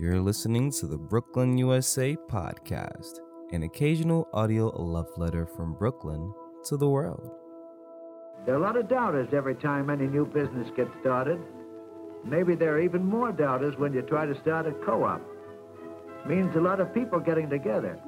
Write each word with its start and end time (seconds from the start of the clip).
You're 0.00 0.22
listening 0.22 0.70
to 0.80 0.86
the 0.86 0.96
Brooklyn, 0.96 1.58
USA 1.58 2.16
podcast, 2.16 3.18
an 3.52 3.64
occasional 3.64 4.26
audio 4.32 4.68
love 4.68 5.10
letter 5.18 5.44
from 5.44 5.74
Brooklyn 5.74 6.32
to 6.64 6.78
the 6.78 6.88
world. 6.88 7.30
There 8.46 8.54
are 8.54 8.56
a 8.56 8.62
lot 8.62 8.78
of 8.78 8.88
doubters 8.88 9.28
every 9.34 9.56
time 9.56 9.90
any 9.90 10.06
new 10.06 10.24
business 10.24 10.70
gets 10.74 10.88
started. 11.02 11.38
Maybe 12.24 12.54
there 12.54 12.72
are 12.72 12.80
even 12.80 13.04
more 13.04 13.30
doubters 13.30 13.76
when 13.76 13.92
you 13.92 14.00
try 14.00 14.24
to 14.24 14.40
start 14.40 14.66
a 14.66 14.72
co-op. 14.86 15.20
Means 16.26 16.56
a 16.56 16.60
lot 16.60 16.80
of 16.80 16.94
people 16.94 17.20
getting 17.20 17.50
together. 17.50 18.00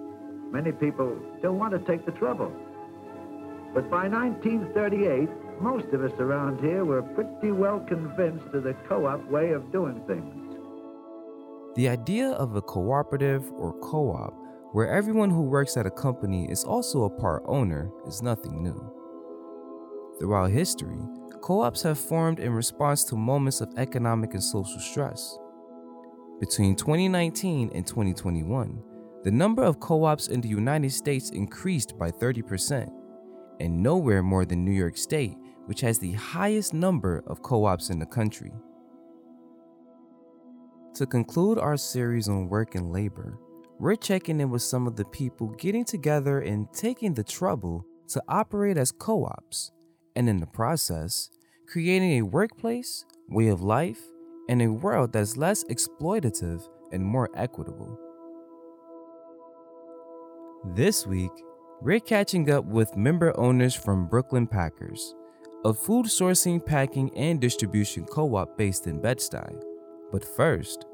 Many 0.50 0.72
people 0.72 1.14
don't 1.43 1.59
want 1.59 1.75
to 1.75 1.79
take 1.81 2.07
the 2.07 2.13
trouble. 2.13 2.50
But 3.75 3.90
by 3.90 4.09
1938, 4.09 5.29
most 5.61 5.93
of 5.93 6.03
us 6.03 6.18
around 6.18 6.59
here 6.61 6.86
were 6.86 7.03
pretty 7.03 7.53
well 7.53 7.81
convinced 7.81 8.46
of 8.54 8.63
the 8.63 8.72
co-op 8.89 9.22
way 9.29 9.50
of 9.50 9.71
doing 9.71 10.00
things. 10.07 10.42
The 11.75 11.89
idea 11.89 12.32
of 12.32 12.54
a 12.54 12.61
cooperative 12.61 13.50
or 13.53 13.72
co 13.80 14.11
op, 14.11 14.35
where 14.72 14.89
everyone 14.89 15.30
who 15.30 15.40
works 15.40 15.79
at 15.79 15.86
a 15.86 15.90
company 15.90 16.46
is 16.50 16.64
also 16.64 17.04
a 17.04 17.11
part 17.11 17.44
owner, 17.46 17.90
is 18.07 18.21
nothing 18.21 18.63
new. 18.63 18.93
Throughout 20.18 20.50
history, 20.50 20.99
co 21.40 21.63
ops 21.63 21.82
have 21.82 21.99
formed 21.99 22.40
in 22.40 22.53
response 22.53 23.04
to 23.04 23.16
moments 23.16 23.63
of 23.63 23.72
economic 23.79 24.35
and 24.35 24.43
social 24.43 24.80
stress. 24.80 25.39
Between 26.40 26.77
2019 26.77 27.71
and 27.75 27.86
2021, 27.86 28.82
the 29.25 29.30
number 29.30 29.63
of 29.63 29.80
co 29.80 30.04
ops 30.04 30.29
in 30.29 30.43
the 30.43 30.49
United 30.49 30.93
States 30.93 31.30
increased 31.30 31.96
by 31.99 32.11
30%, 32.11 32.92
and 33.61 33.83
nowhere 33.83 34.22
more 34.22 34.44
than 34.44 34.62
New 34.62 34.72
York 34.72 34.98
State, 34.98 35.39
which 35.64 35.80
has 35.80 35.98
the 35.98 36.12
highest 36.12 36.75
number 36.75 37.25
of 37.27 37.41
co 37.41 37.64
ops 37.64 37.89
in 37.89 37.98
the 37.98 38.05
country. 38.05 38.52
To 40.97 41.06
conclude 41.06 41.58
our 41.58 41.78
series 41.78 42.28
on 42.28 42.50
work 42.50 42.75
and 42.75 42.92
labor, 42.92 43.39
we're 43.78 43.97
checking 43.97 44.41
in 44.41 44.50
with 44.50 44.61
some 44.61 44.86
of 44.86 44.94
the 44.94 45.06
people 45.06 45.48
getting 45.48 45.86
together 45.86 46.41
and 46.41 46.70
taking 46.75 47.14
the 47.14 47.25
trouble 47.25 47.86
to 48.08 48.22
operate 48.28 48.77
as 48.77 48.92
co 48.92 49.25
ops, 49.25 49.72
and 50.14 50.28
in 50.28 50.39
the 50.39 50.47
process, 50.47 51.31
creating 51.66 52.19
a 52.19 52.22
workplace, 52.27 53.06
way 53.31 53.48
of 53.48 53.62
life, 53.62 54.00
and 54.50 54.61
a 54.61 54.70
world 54.70 55.14
that's 55.14 55.39
less 55.39 55.64
exploitative 55.64 56.69
and 56.92 57.03
more 57.03 57.31
equitable. 57.34 57.98
This 60.75 61.06
week, 61.06 61.33
we're 61.81 62.00
catching 62.00 62.50
up 62.50 62.66
with 62.66 62.98
member 62.98 63.33
owners 63.41 63.75
from 63.75 64.09
Brooklyn 64.09 64.47
Packers, 64.47 65.14
a 65.64 65.72
food 65.72 66.05
sourcing, 66.05 66.64
packing, 66.64 67.16
and 67.16 67.41
distribution 67.41 68.05
co 68.05 68.36
op 68.36 68.59
based 68.59 68.86
in 68.86 69.00
Bed-Stuy. 69.00 69.59
But 70.12 70.22
first, 70.22 70.84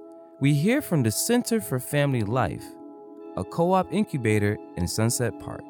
we 0.41 0.55
hear 0.55 0.81
from 0.81 1.03
the 1.03 1.11
Center 1.11 1.61
for 1.61 1.81
Family 1.81 2.23
Life, 2.23 2.65
a 3.37 3.43
co 3.43 3.73
op 3.73 3.93
incubator 3.93 4.57
in 4.77 4.87
Sunset 4.87 5.39
Park. 5.41 5.65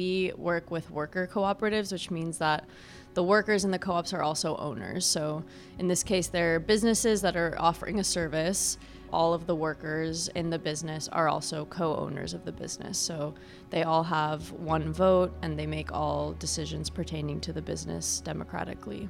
We 0.00 0.32
work 0.38 0.70
with 0.70 0.90
worker 0.90 1.28
cooperatives, 1.30 1.92
which 1.92 2.10
means 2.10 2.38
that 2.38 2.64
the 3.12 3.22
workers 3.22 3.66
in 3.66 3.70
the 3.70 3.78
co 3.78 3.92
ops 3.92 4.14
are 4.14 4.22
also 4.22 4.56
owners. 4.56 5.04
So, 5.04 5.44
in 5.78 5.88
this 5.88 6.02
case, 6.02 6.28
they're 6.28 6.58
businesses 6.58 7.20
that 7.20 7.36
are 7.36 7.54
offering 7.58 7.98
a 7.98 8.04
service. 8.04 8.78
All 9.12 9.34
of 9.34 9.46
the 9.46 9.54
workers 9.54 10.28
in 10.28 10.48
the 10.48 10.58
business 10.58 11.06
are 11.08 11.28
also 11.28 11.66
co 11.66 11.96
owners 11.96 12.32
of 12.32 12.46
the 12.46 12.52
business. 12.52 12.96
So, 12.96 13.34
they 13.68 13.82
all 13.82 14.02
have 14.02 14.50
one 14.52 14.90
vote 14.90 15.34
and 15.42 15.58
they 15.58 15.66
make 15.66 15.92
all 15.92 16.32
decisions 16.32 16.88
pertaining 16.88 17.38
to 17.42 17.52
the 17.52 17.60
business 17.60 18.20
democratically. 18.20 19.06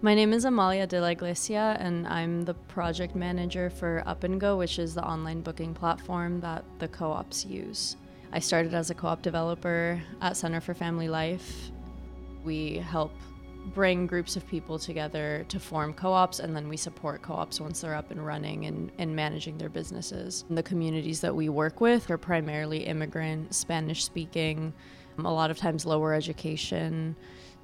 My 0.00 0.14
name 0.14 0.32
is 0.32 0.44
Amalia 0.44 0.86
de 0.86 1.00
la 1.00 1.08
Iglesia, 1.08 1.76
and 1.80 2.06
I'm 2.06 2.44
the 2.44 2.54
project 2.54 3.16
manager 3.16 3.68
for 3.68 4.04
Up 4.06 4.22
and 4.22 4.40
Go, 4.40 4.58
which 4.58 4.78
is 4.78 4.94
the 4.94 5.04
online 5.04 5.40
booking 5.40 5.74
platform 5.74 6.38
that 6.38 6.64
the 6.78 6.86
co 6.86 7.10
ops 7.10 7.44
use. 7.44 7.96
I 8.32 8.38
started 8.38 8.74
as 8.74 8.90
a 8.90 8.94
co 8.94 9.08
op 9.08 9.22
developer 9.22 10.00
at 10.20 10.36
Center 10.36 10.60
for 10.60 10.72
Family 10.72 11.08
Life. 11.08 11.72
We 12.44 12.76
help 12.76 13.12
bring 13.74 14.06
groups 14.06 14.36
of 14.36 14.46
people 14.46 14.78
together 14.78 15.44
to 15.48 15.58
form 15.58 15.92
co 15.92 16.12
ops, 16.12 16.38
and 16.38 16.54
then 16.54 16.68
we 16.68 16.76
support 16.76 17.22
co 17.22 17.34
ops 17.34 17.60
once 17.60 17.80
they're 17.80 17.94
up 17.94 18.12
and 18.12 18.24
running 18.24 18.66
and, 18.66 18.92
and 18.98 19.16
managing 19.16 19.58
their 19.58 19.68
businesses. 19.68 20.44
And 20.48 20.56
the 20.56 20.62
communities 20.62 21.20
that 21.22 21.34
we 21.34 21.48
work 21.48 21.80
with 21.80 22.08
are 22.08 22.18
primarily 22.18 22.86
immigrant, 22.86 23.52
Spanish 23.52 24.04
speaking, 24.04 24.72
a 25.18 25.22
lot 25.22 25.50
of 25.50 25.58
times 25.58 25.84
lower 25.84 26.14
education. 26.14 27.16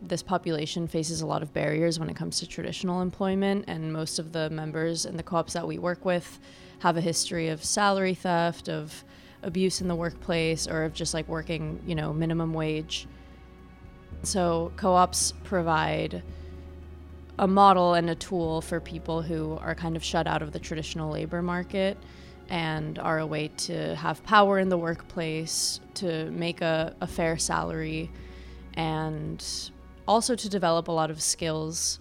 This 0.03 0.23
population 0.23 0.89
faces 0.89 1.23
a 1.23 1.27
lot 1.27 1.43
of 1.43 1.55
barriers 1.55 1.99
when 1.99 2.11
it 2.11 2.17
comes 2.17 2.41
to 2.41 2.47
traditional 2.47 3.03
employment, 3.03 3.67
and 3.69 3.93
most 3.93 4.19
of 4.19 4.33
the 4.33 4.51
members 4.51 5.07
in 5.07 5.17
the 5.17 5.23
co 5.23 5.37
ops 5.37 5.53
that 5.53 5.67
we 5.67 5.79
work 5.79 6.05
with 6.05 6.41
have 6.81 6.97
a 6.97 7.01
history 7.01 7.49
of 7.49 7.65
salary 7.65 8.15
theft, 8.15 8.69
of 8.69 9.05
abuse 9.47 9.81
in 9.81 9.89
the 9.89 9.95
workplace 9.95 10.67
or 10.67 10.85
of 10.85 10.93
just 10.93 11.15
like 11.15 11.27
working, 11.29 11.81
you 11.87 11.95
know, 11.95 12.13
minimum 12.13 12.53
wage. 12.53 13.07
So 14.23 14.73
co-ops 14.77 15.33
provide 15.45 16.23
a 17.39 17.47
model 17.47 17.95
and 17.95 18.11
a 18.11 18.15
tool 18.15 18.61
for 18.61 18.81
people 18.81 19.23
who 19.23 19.57
are 19.61 19.75
kind 19.75 19.97
of 19.97 20.03
shut 20.03 20.27
out 20.27 20.43
of 20.43 20.53
the 20.53 20.59
traditional 20.59 21.13
labor 21.13 21.43
market 21.43 21.97
and 22.49 22.99
are 22.99 23.19
a 23.19 23.27
way 23.27 23.49
to 23.49 23.95
have 23.95 24.23
power 24.25 24.59
in 24.59 24.69
the 24.69 24.79
workplace, 24.79 25.81
to 25.95 26.31
make 26.31 26.61
a, 26.61 26.95
a 27.01 27.07
fair 27.07 27.37
salary, 27.37 28.11
and 28.75 29.71
also 30.07 30.35
to 30.35 30.49
develop 30.49 30.89
a 30.89 30.93
lot 30.93 31.11
of 31.11 31.21
skills 31.21 31.99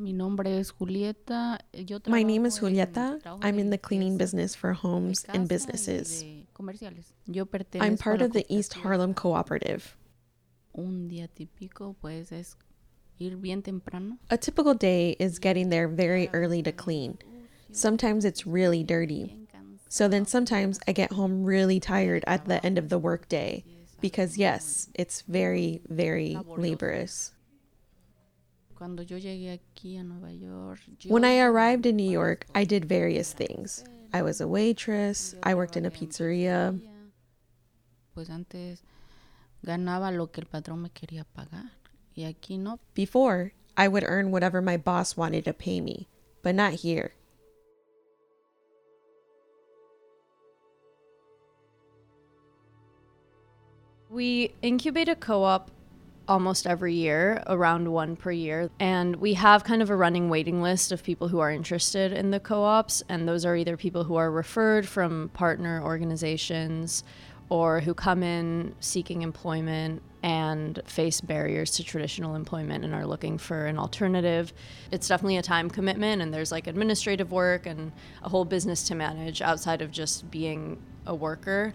Mi 0.00 0.14
nombre 0.14 0.58
es 0.58 0.70
Julieta. 0.70 1.58
Eh, 1.74 1.84
yo 1.84 1.98
My 2.06 2.22
name 2.22 2.46
is 2.46 2.58
Julieta. 2.58 3.20
I'm 3.42 3.58
in 3.58 3.68
the 3.68 3.76
cleaning 3.76 4.16
business 4.16 4.54
for 4.54 4.72
homes 4.72 5.26
and 5.28 5.46
businesses. 5.46 6.24
I'm 7.78 7.98
part 7.98 8.22
of 8.22 8.32
the 8.32 8.46
East. 8.48 8.72
Harlem 8.72 9.12
Cooperative. 9.12 9.98
Un 10.74 11.08
día 11.10 11.28
típico, 11.28 11.96
pues, 12.00 12.32
es 12.32 12.56
ir 13.18 13.36
bien 13.36 13.60
temprano. 13.62 14.16
A 14.30 14.38
typical 14.38 14.72
day 14.72 15.16
is 15.18 15.38
getting 15.38 15.68
there 15.68 15.86
very 15.86 16.30
early 16.32 16.62
to 16.62 16.72
clean. 16.72 17.18
Sometimes 17.70 18.24
it's 18.24 18.46
really 18.46 18.82
dirty. 18.82 19.36
So 19.90 20.08
then 20.08 20.24
sometimes 20.24 20.80
I 20.88 20.92
get 20.92 21.12
home 21.12 21.44
really 21.44 21.78
tired 21.78 22.24
at 22.26 22.46
the 22.46 22.64
end 22.64 22.78
of 22.78 22.88
the 22.88 22.98
workday 22.98 23.64
because, 24.00 24.38
yes, 24.38 24.88
it's 24.94 25.22
very, 25.28 25.82
very 25.88 26.38
laborious. 26.56 26.64
Cuando 26.64 26.68
yo 26.70 26.78
llegué 27.20 27.28
aquí 27.28 27.36
a 27.36 27.58
Nueva 28.00 28.68
York, 28.68 28.68
yo 28.69 28.69
When 31.08 31.24
I 31.24 31.38
arrived 31.40 31.84
in 31.86 31.96
New 31.96 32.10
York, 32.10 32.46
I 32.54 32.64
did 32.64 32.86
various 32.86 33.32
things. 33.34 33.84
I 34.12 34.22
was 34.22 34.40
a 34.40 34.48
waitress, 34.48 35.34
I 35.42 35.54
worked 35.54 35.76
in 35.76 35.84
a 35.84 35.90
pizzeria. 35.90 36.80
pues 38.14 38.28
antes 38.30 38.82
ganaba 39.62 40.10
lo 40.10 40.30
que 40.30 40.42
el 40.42 40.46
patrón 40.48 40.82
me 40.82 40.90
quería 40.90 41.24
pagar. 41.24 41.70
Y 42.14 42.24
aquí 42.24 42.58
no, 42.58 42.78
Before, 42.94 43.52
I 43.76 43.88
would 43.88 44.04
earn 44.04 44.30
whatever 44.30 44.60
my 44.60 44.76
boss 44.76 45.16
wanted 45.16 45.44
to 45.44 45.52
pay 45.52 45.80
me, 45.80 46.08
but 46.42 46.54
not 46.54 46.72
here. 46.74 47.12
We 54.10 54.52
incubate 54.60 55.08
a 55.08 55.14
co 55.14 55.44
op 55.44 55.70
almost 56.30 56.64
every 56.64 56.94
year, 56.94 57.42
around 57.48 57.88
one 57.88 58.14
per 58.14 58.30
year. 58.30 58.70
And 58.78 59.16
we 59.16 59.34
have 59.34 59.64
kind 59.64 59.82
of 59.82 59.90
a 59.90 59.96
running 59.96 60.30
waiting 60.30 60.62
list 60.62 60.92
of 60.92 61.02
people 61.02 61.26
who 61.26 61.40
are 61.40 61.50
interested 61.50 62.12
in 62.12 62.30
the 62.30 62.38
co 62.38 62.62
ops. 62.62 63.02
And 63.08 63.28
those 63.28 63.44
are 63.44 63.56
either 63.56 63.76
people 63.76 64.04
who 64.04 64.14
are 64.14 64.30
referred 64.30 64.88
from 64.88 65.30
partner 65.34 65.82
organizations 65.82 67.02
or 67.48 67.80
who 67.80 67.94
come 67.94 68.22
in 68.22 68.76
seeking 68.78 69.22
employment 69.22 70.02
and 70.22 70.80
face 70.86 71.20
barriers 71.20 71.72
to 71.72 71.82
traditional 71.82 72.36
employment 72.36 72.84
and 72.84 72.94
are 72.94 73.06
looking 73.06 73.36
for 73.36 73.66
an 73.66 73.76
alternative. 73.76 74.52
It's 74.92 75.08
definitely 75.08 75.38
a 75.38 75.42
time 75.42 75.68
commitment, 75.68 76.22
and 76.22 76.32
there's 76.32 76.52
like 76.52 76.68
administrative 76.68 77.32
work 77.32 77.66
and 77.66 77.90
a 78.22 78.28
whole 78.28 78.44
business 78.44 78.86
to 78.86 78.94
manage 78.94 79.42
outside 79.42 79.82
of 79.82 79.90
just 79.90 80.30
being 80.30 80.78
a 81.06 81.14
worker. 81.14 81.74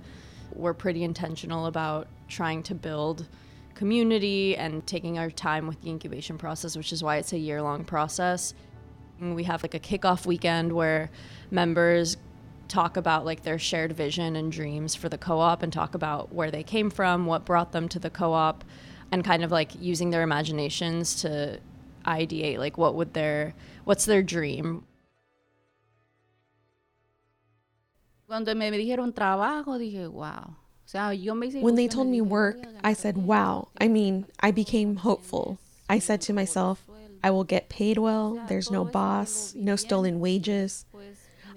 We're 0.54 0.74
pretty 0.74 1.04
intentional 1.04 1.66
about 1.66 2.08
trying 2.30 2.64
to 2.64 2.76
build 2.76 3.28
community 3.76 4.56
and 4.56 4.86
taking 4.88 5.20
our 5.20 5.30
time 5.30 5.68
with 5.68 5.82
the 5.82 5.90
incubation 5.90 6.38
process, 6.38 6.76
which 6.76 6.92
is 6.92 7.04
why 7.04 7.18
it's 7.18 7.34
a 7.34 7.38
year 7.38 7.62
long 7.62 7.84
process. 7.84 8.54
We 9.20 9.44
have 9.44 9.64
like 9.64 9.74
a 9.74 9.80
kickoff 9.80 10.26
weekend 10.26 10.74
where 10.74 11.10
members 11.52 12.18
talk 12.68 12.98
about 12.98 13.26
like 13.26 13.44
their 13.44 13.60
shared 13.60 13.94
vision 13.94 14.36
and 14.36 14.52
dreams 14.52 14.96
for 14.96 15.08
the 15.08 15.18
co-op 15.18 15.62
and 15.62 15.72
talk 15.72 15.94
about 15.94 16.34
where 16.34 16.50
they 16.50 16.64
came 16.64 16.90
from, 16.90 17.26
what 17.26 17.46
brought 17.46 17.72
them 17.72 17.88
to 17.90 18.00
the 18.00 18.10
co-op, 18.10 18.64
and 19.12 19.24
kind 19.24 19.44
of 19.44 19.52
like 19.52 19.72
using 19.80 20.10
their 20.10 20.24
imaginations 20.24 21.22
to 21.22 21.60
ideate 22.06 22.60
like 22.60 22.78
what 22.78 22.94
would 22.94 23.14
their 23.14 23.54
what's 23.84 24.06
their 24.06 24.22
dream 24.22 24.84
Cuando 28.28 28.56
me 28.56 28.72
dijeron 28.72 29.14
trabajo, 29.14 29.78
dije, 29.78 30.10
wow. 30.12 30.56
O 30.86 30.88
sea, 30.88 31.12
yo 31.12 31.34
me 31.34 31.48
hice 31.48 31.62
When 31.62 31.76
they 31.76 31.88
told 31.88 32.08
me 32.08 32.22
work, 32.22 32.58
I 32.84 32.94
said, 32.94 33.18
wow. 33.18 33.70
I 33.80 33.88
mean, 33.88 34.26
I 34.40 34.52
became 34.52 34.98
hopeful. 34.98 35.58
I 35.90 36.00
said 36.00 36.22
to 36.22 36.34
myself, 36.34 36.86
I 37.24 37.32
will 37.32 37.44
get 37.44 37.70
paid 37.70 37.98
well. 37.98 38.40
There's 38.48 38.70
no 38.70 38.86
boss, 38.86 39.54
no 39.56 39.76
stolen 39.76 40.20
wages. 40.20 40.86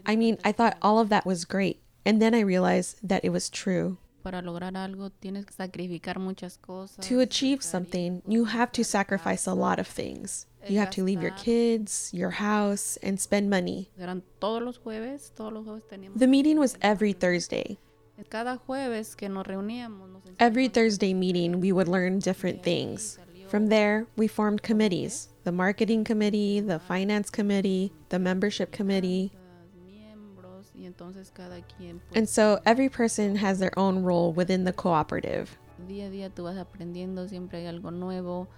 I 0.06 0.16
mean, 0.16 0.38
I 0.44 0.52
thought 0.52 0.78
all 0.80 0.98
of 0.98 1.10
that 1.10 1.26
was 1.26 1.44
great. 1.44 1.82
And 2.06 2.22
then 2.22 2.34
I 2.34 2.40
realized 2.40 2.96
that 3.02 3.22
it 3.22 3.30
was 3.30 3.50
true. 3.50 3.98
para 4.22 4.42
lograr 4.42 4.76
algo 4.76 5.10
tienes 5.20 5.46
que 5.46 5.54
sacrificar 5.54 6.18
muchas 6.18 6.58
cosas. 6.58 7.06
To 7.06 7.20
achieve 7.20 7.62
something, 7.62 8.22
you 8.26 8.44
have 8.46 8.72
to 8.72 8.84
sacrifice 8.84 9.46
a 9.46 9.54
lot 9.54 9.78
of 9.78 9.86
things. 9.86 10.46
You 10.66 10.78
have 10.80 10.90
to 10.90 11.04
leave 11.04 11.22
your 11.22 11.30
kids, 11.30 12.10
your 12.12 12.30
house, 12.30 12.98
and 13.02 13.18
spend 13.18 13.48
money. 13.48 13.88
Eran 13.98 14.22
todos 14.38 14.62
los 14.62 14.78
jueves, 14.78 15.30
todos 15.34 15.52
los 15.52 15.64
jueves 15.64 15.84
teníamos. 15.88 16.18
The 16.18 16.26
meeting 16.26 16.58
was 16.58 16.76
every 16.82 17.14
Thursday. 17.14 17.78
Cada 18.28 18.56
jueves 18.56 19.14
que 19.16 19.28
nos 19.28 19.46
reuníamos, 19.46 20.08
nos 20.10 20.22
Every 20.40 20.68
Thursday 20.68 21.14
meeting, 21.14 21.60
we 21.60 21.72
would 21.72 21.88
learn 21.88 22.18
different 22.18 22.62
things. 22.62 23.18
From 23.48 23.68
there, 23.68 24.06
we 24.16 24.28
formed 24.28 24.62
committees 24.62 25.28
the 25.44 25.52
marketing 25.52 26.04
committee, 26.04 26.60
the 26.60 26.78
finance 26.78 27.30
committee, 27.30 27.90
the 28.10 28.18
membership 28.18 28.70
committee. 28.70 29.32
encontramos 29.32 29.72
miembros 29.86 30.66
y 30.74 30.84
entonces 30.84 31.32
cada 31.32 31.62
quien 31.62 32.00
pues, 32.00 32.18
And 32.18 32.28
so 32.28 32.60
every 32.66 32.90
person 32.90 33.36
has 33.36 33.58
their 33.58 33.72
own 33.78 34.02
role 34.02 34.32
within 34.32 34.64
the 34.64 34.74
cooperative. 34.74 35.56
día 35.86 36.08
a 36.08 36.10
día 36.10 36.28
tú 36.28 36.44
vas 36.44 36.58
aprendiendo, 36.58 37.26
siempre 37.28 37.60
hay 37.60 37.66
algo 37.66 37.90
nuevo. 37.90 38.48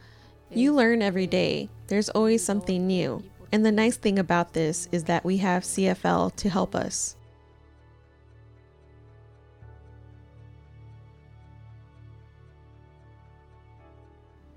You 0.50 0.74
learn 0.74 1.00
every 1.00 1.26
eh, 1.26 1.30
day, 1.30 1.68
there's 1.86 2.08
always 2.08 2.42
something 2.42 2.88
new. 2.88 3.22
And 3.52 3.64
the 3.64 3.70
nice 3.70 3.96
thing 3.96 4.18
about 4.18 4.52
this 4.52 4.88
is 4.90 5.04
that 5.04 5.24
we 5.24 5.36
have 5.36 5.62
CFL 5.62 6.34
to 6.34 6.48
help 6.48 6.74
us. 6.74 7.14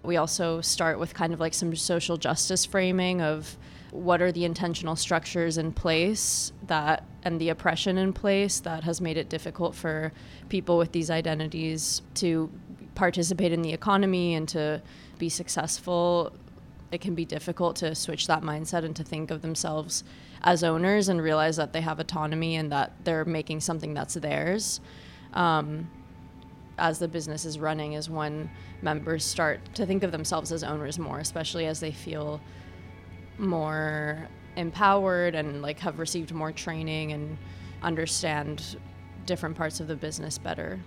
We 0.04 0.18
also 0.18 0.62
start 0.62 1.00
with 1.00 1.14
kind 1.14 1.34
of 1.34 1.40
like 1.40 1.54
some 1.54 1.76
social 1.76 2.18
justice 2.18 2.66
framing 2.66 3.22
of 3.22 3.58
what 3.92 4.22
are 4.22 4.32
the 4.32 4.44
intentional 4.44 4.96
structures 4.96 5.58
in 5.58 5.72
place 5.72 6.52
that 6.68 7.06
and 7.24 7.40
the 7.40 7.50
oppression 7.50 7.98
in 7.98 8.12
place 8.12 8.60
that 8.60 8.84
has 8.84 9.00
made 9.00 9.18
it 9.18 9.30
difficult 9.30 9.76
for 9.76 10.12
people 10.50 10.78
with 10.78 10.92
these 10.92 11.10
identities 11.10 12.02
to 12.16 12.52
participate 12.96 13.52
in 13.52 13.62
the 13.62 13.72
economy 13.72 14.34
and 14.34 14.50
to 14.50 14.82
be 15.20 15.30
successful. 15.30 16.34
It 16.92 17.02
can 17.02 17.16
be 17.16 17.24
difficult 17.24 17.76
to 17.78 17.96
switch 17.96 18.28
that 18.28 18.42
mindset 18.42 18.84
and 18.84 18.96
to 18.96 19.04
think 19.04 19.32
of 19.32 19.42
themselves 19.42 20.04
as 20.44 20.64
owners 20.64 21.08
and 21.08 21.22
realize 21.22 21.56
that 21.56 21.72
they 21.72 21.82
have 21.82 22.00
autonomy 22.00 22.56
and 22.56 22.72
that 22.72 22.94
they're 23.04 23.26
making 23.26 23.62
something 23.62 23.94
that's 23.94 24.16
theirs. 24.16 24.82
Um, 25.34 25.90
as 26.78 27.00
the 27.00 27.08
business 27.08 27.46
is 27.46 27.60
running 27.60 27.94
is 27.94 28.10
when 28.10 28.50
members 28.82 29.24
start 29.24 29.60
to 29.76 29.86
think 29.86 30.04
of 30.04 30.12
themselves 30.12 30.52
as 30.52 30.64
owners 30.64 30.98
more, 30.98 31.20
especially 31.20 31.66
as 31.66 31.80
they 31.80 31.92
feel 31.92 32.42
more 33.38 34.28
empowered 34.56 35.36
and 35.36 35.62
like 35.62 35.80
have 35.80 36.00
received 36.00 36.34
more 36.34 36.52
training 36.52 37.12
and 37.12 37.38
understand 37.82 38.78
different 39.26 39.56
parts 39.56 39.80
of 39.80 39.88
the 39.88 39.96
business 39.96 40.38
better. 40.38 40.80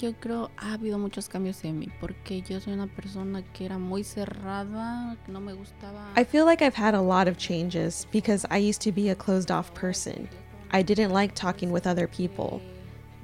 Yo 0.00 0.14
creo 0.14 0.48
ha 0.56 0.78
habido 0.78 0.98
muchos 0.98 1.28
cambios 1.28 1.62
en 1.62 1.78
mí 1.78 1.90
porque 2.00 2.42
yo 2.48 2.58
soy 2.58 2.72
una 2.72 2.86
persona 2.86 3.42
que 3.52 3.66
era 3.66 3.78
muy 3.78 4.02
cerrada, 4.02 5.14
que 5.26 5.32
no 5.32 5.40
me 5.40 5.52
gustaba. 5.52 6.06
I 6.16 6.24
feel 6.24 6.46
like 6.46 6.62
I've 6.62 6.74
had 6.74 6.94
a 6.94 7.00
lot 7.00 7.28
of 7.28 7.36
changes 7.36 8.06
because 8.10 8.46
I 8.50 8.56
used 8.56 8.80
to 8.82 8.92
be 8.92 9.10
a 9.10 9.14
closed 9.14 9.50
off 9.50 9.74
person. 9.74 10.26
I 10.72 10.80
didn't 10.82 11.10
like 11.10 11.34
talking 11.34 11.70
with 11.70 11.86
other 11.86 12.06
people. 12.06 12.62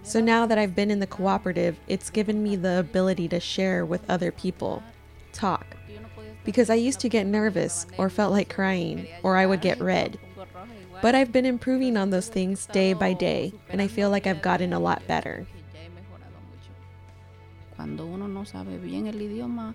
So 0.07 0.21
now 0.21 0.47
that 0.47 0.57
I've 0.57 0.77
been 0.77 0.93
in 0.93 1.01
the 1.01 1.07
cooperative, 1.09 1.81
it's 1.89 2.11
given 2.11 2.41
me 2.41 2.55
the 2.55 2.79
ability 2.79 3.27
to 3.27 3.41
share 3.41 3.85
with 3.85 4.09
other 4.09 4.31
people, 4.31 4.85
talk. 5.33 5.77
Because 6.45 6.71
I 6.71 6.77
used 6.77 7.01
to 7.01 7.09
get 7.09 7.27
nervous 7.27 7.89
or 7.99 8.09
felt 8.09 8.31
like 8.31 8.49
crying, 8.49 9.09
or 9.25 9.37
I 9.37 9.47
would 9.47 9.61
get 9.61 9.81
red. 9.81 10.17
But 11.03 11.17
I've 11.17 11.33
been 11.33 11.45
improving 11.45 11.97
on 11.97 12.11
those 12.11 12.29
things 12.29 12.67
day 12.67 12.93
by 12.93 13.15
day, 13.15 13.53
and 13.69 13.83
I 13.83 13.89
feel 13.89 14.09
like 14.09 14.29
I've 14.29 14.43
gotten 14.43 14.73
a 14.73 14.79
lot 14.79 15.05
better. 15.09 15.45
Ya 15.75 15.81
he 15.83 15.89
mejorado 15.89 16.39
mucho. 16.53 16.71
Cuando 17.75 18.07
uno 18.07 18.29
no 18.29 18.45
sabe 18.45 18.79
bien 18.79 19.09
el 19.09 19.21
idioma 19.21 19.75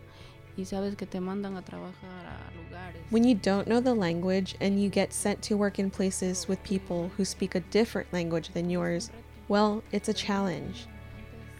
y 0.57 0.63
sabes 0.63 0.95
que 0.95 1.05
te 1.05 1.19
mandan 1.19 1.57
a 1.57 1.61
trabajar 1.61 2.23
a 2.23 2.55
lugares. 2.55 3.03
When 3.09 3.25
you 3.25 3.35
don't 3.35 3.67
know 3.67 3.81
the 3.81 3.93
language 3.93 4.55
and 4.61 4.81
you 4.81 4.89
get 4.89 5.11
sent 5.11 5.41
to 5.43 5.57
work 5.57 5.77
in 5.77 5.91
places 5.91 6.47
with 6.47 6.63
people 6.63 7.11
who 7.17 7.25
speak 7.25 7.53
a 7.53 7.59
different 7.59 8.13
language 8.13 8.53
than 8.53 8.69
yours, 8.69 9.11
well, 9.51 9.83
it's 9.92 10.07
a 10.07 10.13
challenge. 10.13 10.88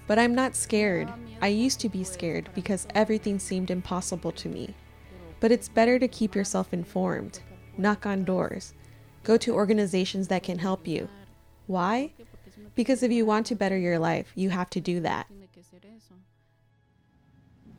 But 0.08 0.18
I'm 0.18 0.34
not 0.34 0.56
scared. 0.56 1.12
I 1.42 1.48
used 1.48 1.82
to 1.82 1.90
be 1.90 2.06
scared 2.06 2.50
because 2.56 2.88
everything 2.96 3.38
seemed 3.38 3.70
impossible 3.70 4.32
to 4.32 4.48
me. 4.48 4.74
But 5.42 5.52
it's 5.52 5.68
better 5.68 6.00
to 6.00 6.08
keep 6.08 6.34
yourself 6.34 6.74
informed, 6.74 7.42
knock 7.78 8.06
on 8.06 8.24
doors, 8.24 8.74
go 9.26 9.36
to 9.36 9.54
organizations 9.54 10.30
that 10.30 10.42
can 10.42 10.60
help 10.60 10.88
you. 10.88 11.10
Why? 11.68 12.14
Because 12.76 13.04
if 13.04 13.12
you 13.12 13.26
want 13.26 13.46
to 13.48 13.56
better 13.56 13.78
your 13.78 14.00
life, 14.00 14.32
you 14.36 14.52
have 14.52 14.70
to 14.70 14.80
do 14.80 15.02
that. 15.02 15.28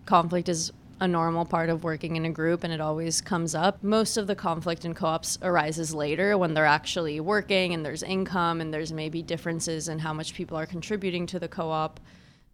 Conflict 0.05 0.51
is 0.51 0.73
a 1.01 1.09
normal 1.09 1.45
part 1.45 1.69
of 1.69 1.85
working 1.85 2.17
in 2.17 2.25
a 2.25 2.31
group 2.31 2.65
and 2.65 2.73
it 2.73 2.81
always 2.81 3.21
comes 3.21 3.55
up. 3.55 3.83
Most 3.83 4.17
of 4.17 4.27
the 4.27 4.35
conflict 4.35 4.85
in 4.85 4.95
co 4.95 5.07
ops 5.07 5.39
arises 5.43 5.95
later 5.95 6.39
when 6.39 6.55
they're 6.55 6.67
actually 6.67 7.21
working 7.21 7.75
and 7.75 7.85
there's 7.85 8.03
income 8.03 8.61
and 8.61 8.73
there's 8.73 8.93
maybe 8.93 9.23
differences 9.23 9.89
in 9.89 9.99
how 9.99 10.13
much 10.13 10.35
people 10.35 10.57
are 10.57 10.67
contributing 10.67 11.27
to 11.27 11.39
the 11.39 11.49
co 11.49 11.71
op. 11.71 12.01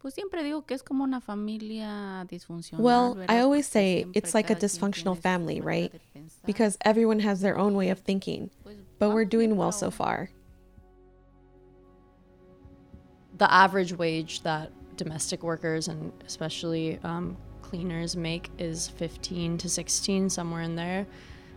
Pues 0.01 0.15
siempre 0.15 0.43
digo 0.43 0.65
que 0.65 0.77
es 0.77 0.83
como 0.83 1.05
una 1.05 1.21
familia 1.21 2.25
disfuncional. 2.31 2.79
Well. 2.81 3.19
I 3.29 3.41
always 3.41 3.67
say 3.67 4.07
it's 4.15 4.33
like 4.33 4.49
a 4.49 4.55
dysfunctional 4.55 5.19
family, 5.19 5.61
right? 5.61 5.93
Because 6.47 6.79
everyone 6.83 7.19
has 7.21 7.41
their 7.41 7.59
own 7.59 7.75
way 7.75 7.89
of 7.89 7.99
thinking. 7.99 8.51
But 8.99 9.11
we're 9.11 9.25
doing 9.25 9.57
well 9.57 9.73
so 9.73 9.91
far. 9.91 10.31
the 13.39 13.53
average 13.53 13.93
wage 13.93 14.43
that 14.43 14.71
domestic 14.97 15.43
workers 15.43 15.89
and 15.89 16.13
especially 16.27 16.99
um, 17.05 17.37
cleaners 17.69 18.17
make 18.17 18.51
is 18.59 18.89
15 18.89 19.59
to 19.59 19.69
16 19.69 20.31
somewhere 20.31 20.63
in 20.63 20.75
there. 20.75 21.07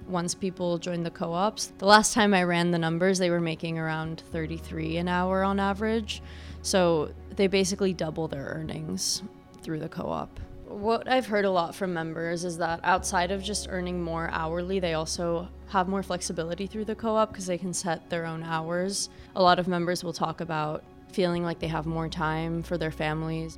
Once 0.08 0.36
people 0.36 0.78
join 0.78 1.04
the 1.04 1.12
co-ops 1.12 1.72
the 1.78 1.86
last 1.86 2.14
time 2.14 2.34
i 2.34 2.44
ran 2.44 2.72
the 2.72 2.78
numbers 2.78 3.18
they 3.18 3.30
were 3.30 3.40
making 3.40 3.78
around 3.80 4.24
33 4.32 4.98
an 4.98 5.08
hour 5.08 5.44
on 5.44 5.60
average. 5.60 6.22
So 6.64 7.14
they 7.38 7.48
basically 7.48 7.94
double 7.94 8.28
their 8.28 8.44
earnings 8.44 9.24
through 9.62 9.80
the 9.80 9.88
co-op. 9.88 10.38
What 10.66 11.08
i've 11.08 11.28
heard 11.28 11.46
a 11.46 11.52
lot 11.52 11.74
from 11.76 11.94
members 11.94 12.44
is 12.44 12.58
that 12.58 12.82
outside 12.84 13.32
of 13.32 13.42
just 13.42 13.68
earning 13.70 14.02
more 14.02 14.30
hourly 14.34 14.80
they 14.80 14.96
also 14.96 15.48
have 15.70 15.88
more 15.88 16.04
flexibility 16.04 16.68
through 16.68 16.86
the 16.86 16.96
co-op 16.96 17.30
because 17.30 17.46
they 17.46 17.58
can 17.58 17.74
set 17.74 18.10
their 18.10 18.26
own 18.26 18.44
hours. 18.44 19.10
A 19.36 19.42
lot 19.42 19.60
of 19.60 19.70
members 19.70 20.04
will 20.04 20.12
talk 20.12 20.42
about 20.42 20.84
feeling 21.14 21.44
like 21.44 21.60
they 21.60 21.68
have 21.68 21.86
more 21.86 22.10
time 22.10 22.64
for 22.64 22.78
their 22.78 22.92
families. 22.92 23.58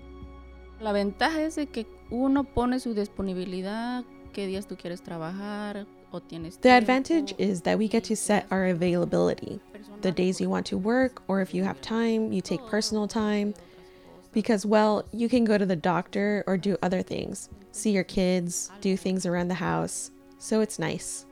La 0.84 0.92
ventaja 0.92 1.42
es 1.42 1.56
de 1.56 1.68
que 1.68 1.88
uno 2.12 2.44
pone 2.44 2.78
su 2.78 2.94
disponibilidad, 2.94 4.04
qué 4.34 4.46
días 4.48 4.68
tú 4.68 4.75
quieres 4.75 5.02
trabajar 5.02 5.88
o 6.12 6.20
tienes 6.20 6.60
The 6.60 6.72
advantage 6.72 7.34
is 7.38 7.62
that 7.62 7.78
we 7.78 7.88
get 7.88 8.04
to 8.10 8.18
set 8.18 8.46
our 8.52 8.66
availability. 8.66 9.62
The 10.02 10.12
days 10.12 10.42
you 10.42 10.50
want 10.50 10.66
to 10.68 10.78
work, 10.78 11.24
or 11.30 11.40
if 11.40 11.54
you 11.54 11.63
have 11.63 11.80
time, 11.80 12.34
you 12.34 12.42
take 12.42 12.60
personal 12.70 13.08
time. 13.08 13.54
Because, 14.34 14.66
well, 14.66 15.06
you 15.13 15.30
can 15.30 15.46
go 15.46 15.58
to 15.58 15.66
the 15.66 15.78
doctor 15.78 16.44
or 16.48 16.58
do 16.58 16.75
other 16.84 17.02
things, 17.02 17.48
see 17.72 17.92
your 17.92 18.04
kids, 18.04 18.70
do 18.82 18.98
things 18.98 19.25
around 19.25 19.48
the 19.48 19.56
house. 19.56 20.12
So 20.38 20.60
it's 20.60 20.80
nice. 20.80 21.25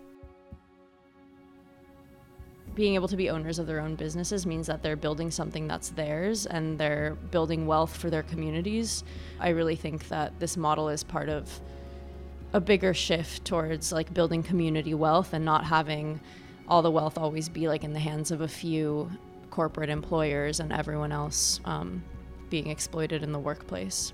Being 2.74 2.96
able 2.96 3.10
to 3.10 3.18
be 3.18 3.30
owners 3.30 3.60
of 3.60 3.68
their 3.68 3.82
own 3.82 3.96
businesses 3.96 4.46
means 4.46 4.68
that 4.68 4.82
they're 4.82 4.96
building 4.96 5.30
something 5.30 5.68
that's 5.68 5.90
theirs 5.90 6.46
and 6.46 6.80
they're 6.80 7.16
building 7.30 7.68
wealth 7.68 7.96
for 7.96 8.10
their 8.10 8.24
communities. 8.24 9.04
I 9.40 9.50
really 9.50 9.76
think 9.76 10.08
that 10.08 10.40
this 10.40 10.56
model 10.56 10.88
is 10.88 11.04
part 11.04 11.28
of 11.28 11.60
a 12.54 12.62
bigger 12.62 12.94
shift 12.94 13.44
towards 13.46 13.92
like 13.92 14.14
building 14.14 14.44
community 14.44 14.94
wealth 14.94 15.34
and 15.34 15.44
not 15.44 15.66
having 15.66 16.20
all 16.68 16.82
the 16.82 16.92
wealth 16.92 17.18
always 17.18 17.50
be 17.50 17.68
like 17.68 17.84
in 17.84 17.92
the 17.92 18.00
hands 18.00 18.32
of 18.32 18.42
a 18.42 18.48
few 18.48 19.12
corporate 19.50 19.90
employers 19.90 20.62
and 20.62 20.72
everyone 20.72 21.12
else 21.12 21.60
um, 21.66 22.02
being 22.50 22.68
exploited 22.68 23.24
in 23.24 23.34
the 23.34 23.40
workplace. 23.40 24.14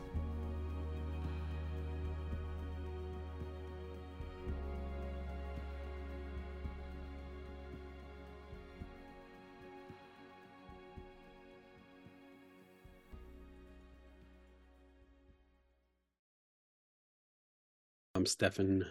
I'm 18.18 18.26
Stefan 18.26 18.84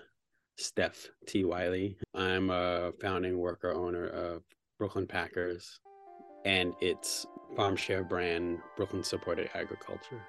Steph 0.57 1.09
T. 1.27 1.45
Wiley. 1.45 1.97
I'm 2.15 2.49
a 2.51 2.93
founding 3.01 3.39
worker 3.39 3.73
owner 3.73 4.07
of 4.07 4.45
Brooklyn 4.79 5.05
Packers 5.05 5.81
and 6.45 6.75
its 6.81 7.27
farm 7.57 7.75
share 7.75 8.05
brand, 8.05 8.61
Brooklyn 8.77 9.03
Supported 9.03 9.51
Agriculture. 9.53 10.23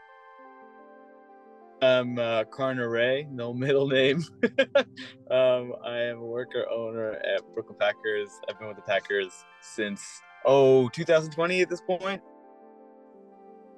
I'm 1.83 2.17
uh, 2.17 2.45
Karner 2.45 2.91
Ray, 2.91 3.27
no 3.29 3.53
middle 3.53 3.87
name. 3.87 4.23
um, 5.29 5.73
I 5.85 5.99
am 5.99 6.17
a 6.17 6.25
worker 6.25 6.65
owner 6.67 7.11
at 7.11 7.41
Brooklyn 7.53 7.77
Packers. 7.79 8.29
I've 8.49 8.57
been 8.57 8.67
with 8.67 8.77
the 8.77 8.81
Packers 8.81 9.45
since, 9.61 10.01
oh, 10.43 10.89
2020 10.89 11.61
at 11.61 11.69
this 11.69 11.81
point. 11.81 12.19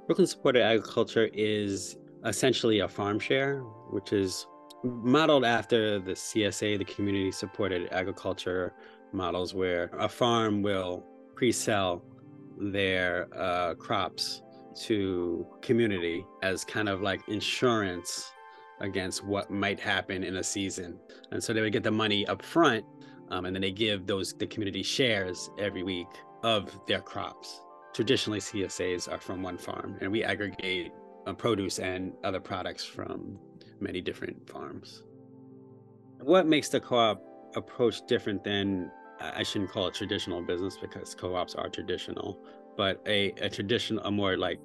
Brooklyn 0.07 0.27
Supported 0.27 0.63
Agriculture 0.63 1.29
is 1.33 1.97
essentially 2.23 2.79
a 2.79 2.88
farm 2.88 3.19
share, 3.19 3.59
which 3.89 4.13
is 4.13 4.47
modeled 4.83 5.45
after 5.45 6.00
the 6.00 6.12
CSA, 6.12 6.77
the 6.77 6.86
Community 6.86 7.31
Supported 7.31 7.89
Agriculture 7.91 8.74
models, 9.12 9.53
where 9.53 9.89
a 9.98 10.07
farm 10.07 10.62
will 10.62 11.03
pre 11.36 11.51
sell 11.51 12.03
their 12.57 13.27
uh, 13.36 13.74
crops 13.75 14.41
to 14.83 15.48
community 15.62 16.25
as 16.41 16.63
kind 16.63 16.88
of 16.89 17.01
like 17.01 17.27
insurance 17.27 18.31
against 18.81 19.25
what 19.25 19.51
might 19.51 19.79
happen 19.79 20.24
in 20.24 20.38
a 20.38 20.43
season. 20.43 20.98
And 21.31 21.43
so 21.43 21.53
they 21.53 21.62
would 21.62 21.74
get 21.74 21.83
the 21.83 21.91
money 21.91 22.25
up 22.27 22.41
front 22.41 22.86
um, 23.29 23.45
and 23.45 23.55
then 23.55 23.62
they 23.62 23.71
give 23.71 24.07
those 24.07 24.33
the 24.33 24.48
community 24.48 24.83
shares 24.83 25.50
every 25.57 25.83
week 25.83 26.07
of 26.43 26.79
their 26.88 27.01
crops. 27.01 27.62
Traditionally, 27.93 28.39
CSAs 28.39 29.12
are 29.12 29.19
from 29.19 29.41
one 29.41 29.57
farm, 29.57 29.98
and 30.00 30.12
we 30.12 30.24
aggregate 30.24 30.91
uh, 31.29 31.33
produce 31.33 31.79
and 31.79 32.13
other 32.24 32.39
products 32.39 32.86
from 32.86 33.39
many 33.79 34.01
different 34.01 34.50
farms. 34.50 35.03
What 36.21 36.48
makes 36.48 36.69
the 36.69 36.79
co-op 36.79 37.24
approach 37.55 38.05
different 38.07 38.43
than 38.43 38.91
I 39.19 39.43
shouldn't 39.43 39.71
call 39.71 39.88
it 39.88 39.93
traditional 39.93 40.41
business 40.41 40.77
because 40.77 41.13
co-ops 41.13 41.55
are 41.55 41.69
traditional, 41.69 42.39
but 42.77 43.01
a, 43.05 43.31
a 43.41 43.50
traditional, 43.50 44.03
a 44.05 44.12
more 44.12 44.38
like 44.38 44.59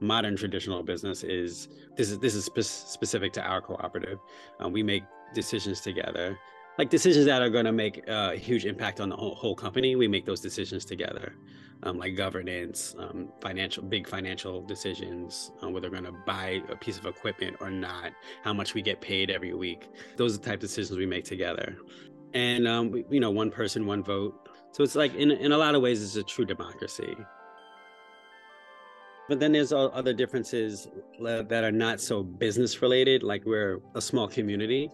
modern 0.00 0.36
traditional 0.36 0.82
business 0.82 1.22
is 1.22 1.68
this 1.96 2.10
is 2.10 2.18
this 2.18 2.34
is 2.34 2.44
spe- 2.44 2.60
specific 2.60 3.32
to 3.34 3.42
our 3.42 3.60
cooperative. 3.60 4.18
Um, 4.60 4.72
we 4.72 4.82
make 4.82 5.04
decisions 5.34 5.80
together, 5.80 6.38
like 6.78 6.90
decisions 6.90 7.26
that 7.26 7.42
are 7.42 7.50
going 7.50 7.64
to 7.64 7.72
make 7.72 8.06
a 8.08 8.36
huge 8.36 8.64
impact 8.64 9.00
on 9.00 9.08
the 9.08 9.16
whole, 9.16 9.34
whole 9.34 9.54
company. 9.54 9.96
We 9.96 10.08
make 10.08 10.26
those 10.26 10.40
decisions 10.40 10.84
together, 10.84 11.36
um, 11.84 11.98
like 11.98 12.16
governance, 12.16 12.94
um, 12.98 13.32
financial, 13.40 13.84
big 13.84 14.08
financial 14.08 14.60
decisions, 14.62 15.52
um, 15.62 15.72
whether 15.72 15.88
we're 15.88 16.00
going 16.00 16.12
to 16.12 16.20
buy 16.26 16.62
a 16.68 16.76
piece 16.76 16.98
of 16.98 17.06
equipment 17.06 17.56
or 17.60 17.70
not, 17.70 18.12
how 18.42 18.52
much 18.52 18.74
we 18.74 18.82
get 18.82 19.00
paid 19.00 19.30
every 19.30 19.54
week. 19.54 19.88
Those 20.16 20.34
are 20.34 20.38
the 20.38 20.44
type 20.44 20.54
of 20.54 20.60
decisions 20.62 20.98
we 20.98 21.06
make 21.06 21.24
together 21.24 21.76
and 22.34 22.66
um, 22.66 22.90
we, 22.90 23.04
you 23.08 23.20
know, 23.20 23.30
one 23.30 23.50
person, 23.50 23.86
one 23.86 24.02
vote. 24.02 24.48
So 24.72 24.82
it's 24.82 24.96
like 24.96 25.14
in 25.14 25.30
in 25.30 25.52
a 25.52 25.58
lot 25.58 25.74
of 25.74 25.82
ways, 25.82 26.02
it's 26.02 26.16
a 26.16 26.22
true 26.22 26.44
democracy. 26.44 27.16
But 29.28 29.40
then 29.40 29.52
there's 29.52 29.72
other 29.72 30.12
differences 30.12 30.86
that 31.18 31.64
are 31.64 31.72
not 31.72 31.98
so 31.98 32.22
business 32.22 32.82
related. 32.82 33.22
Like 33.22 33.44
we're 33.46 33.80
a 33.94 34.00
small 34.00 34.28
community, 34.28 34.90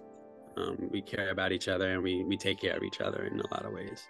um, 0.56 0.88
we 0.90 1.00
care 1.02 1.30
about 1.30 1.52
each 1.52 1.68
other, 1.68 1.92
and 1.92 2.02
we 2.02 2.24
we 2.24 2.36
take 2.36 2.60
care 2.60 2.76
of 2.76 2.82
each 2.82 3.00
other 3.00 3.24
in 3.24 3.40
a 3.40 3.54
lot 3.54 3.64
of 3.64 3.72
ways. 3.72 4.08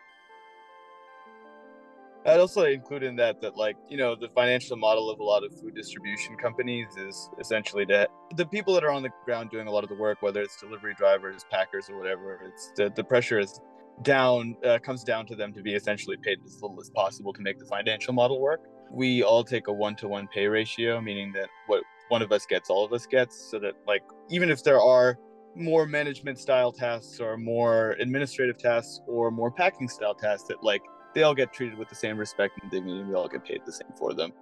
I'd 2.27 2.39
also 2.39 2.65
include 2.65 3.03
in 3.03 3.17
that 3.17 3.41
that 3.41 3.57
like 3.57 3.77
you 3.89 3.97
know 3.97 4.15
the 4.15 4.29
financial 4.29 4.77
model 4.77 5.09
of 5.09 5.21
a 5.21 5.25
lot 5.25 5.43
of 5.43 5.59
food 5.59 5.75
distribution 5.75 6.37
companies 6.37 6.89
is 6.99 7.31
essentially 7.39 7.87
that 7.87 8.11
the 8.37 8.45
people 8.47 8.75
that 8.75 8.85
are 8.85 8.91
on 8.91 9.03
the 9.03 9.11
ground 9.25 9.51
doing 9.51 9.67
a 9.67 9.71
lot 9.71 9.85
of 9.85 9.89
the 9.89 9.97
work, 9.97 10.21
whether 10.21 10.43
it's 10.43 10.61
delivery 10.61 10.95
drivers, 10.95 11.45
packers, 11.51 11.89
or 11.89 11.99
whatever, 11.99 12.41
it's 12.45 12.73
the, 12.77 12.93
the 12.95 13.05
pressure 13.05 13.39
is 13.39 13.61
down 14.03 14.57
uh, 14.65 14.79
comes 14.79 15.03
down 15.03 15.27
to 15.27 15.37
them 15.37 15.53
to 15.55 15.63
be 15.63 15.75
essentially 15.75 16.17
paid 16.17 16.39
as 16.45 16.61
little 16.61 16.79
as 16.81 16.91
possible 16.91 17.33
to 17.33 17.41
make 17.41 17.59
the 17.59 17.67
financial 17.67 18.13
model 18.13 18.41
work. 18.41 18.61
We 18.91 19.23
all 19.23 19.45
take 19.45 19.69
a 19.69 19.73
one 19.73 19.97
to 19.97 20.09
one 20.09 20.29
pay 20.29 20.47
ratio, 20.47 21.01
meaning 21.01 21.33
that 21.33 21.49
what 21.69 21.83
one 22.09 22.21
of 22.23 22.33
us 22.33 22.45
gets, 22.45 22.69
all 22.69 22.85
of 22.85 22.93
us 22.93 23.07
gets, 23.07 23.51
so 23.51 23.59
that 23.61 23.75
like 23.87 24.03
even 24.29 24.51
if 24.51 24.63
there 24.63 24.81
are 24.81 25.17
more 25.55 25.87
management 25.87 26.39
style 26.39 26.73
tasks 26.73 27.21
or 27.21 27.37
more 27.37 27.93
administrative 28.01 28.59
tasks 28.59 29.01
or 29.07 29.31
more 29.31 29.51
packing 29.51 29.89
style 29.89 30.15
tasks 30.15 30.49
that 30.49 30.63
like 30.63 30.83
they 31.15 31.23
all 31.23 31.35
get 31.35 31.53
treated 31.53 31.77
with 31.77 31.89
the 31.89 31.95
same 31.95 32.17
respect 32.17 32.59
and 32.63 32.71
dignity, 32.71 33.01
and 33.01 33.09
we 33.09 33.15
all 33.15 33.29
get 33.29 33.45
paid 33.45 33.61
the 33.67 33.73
same 33.73 33.91
for 33.99 34.15
them. 34.15 34.33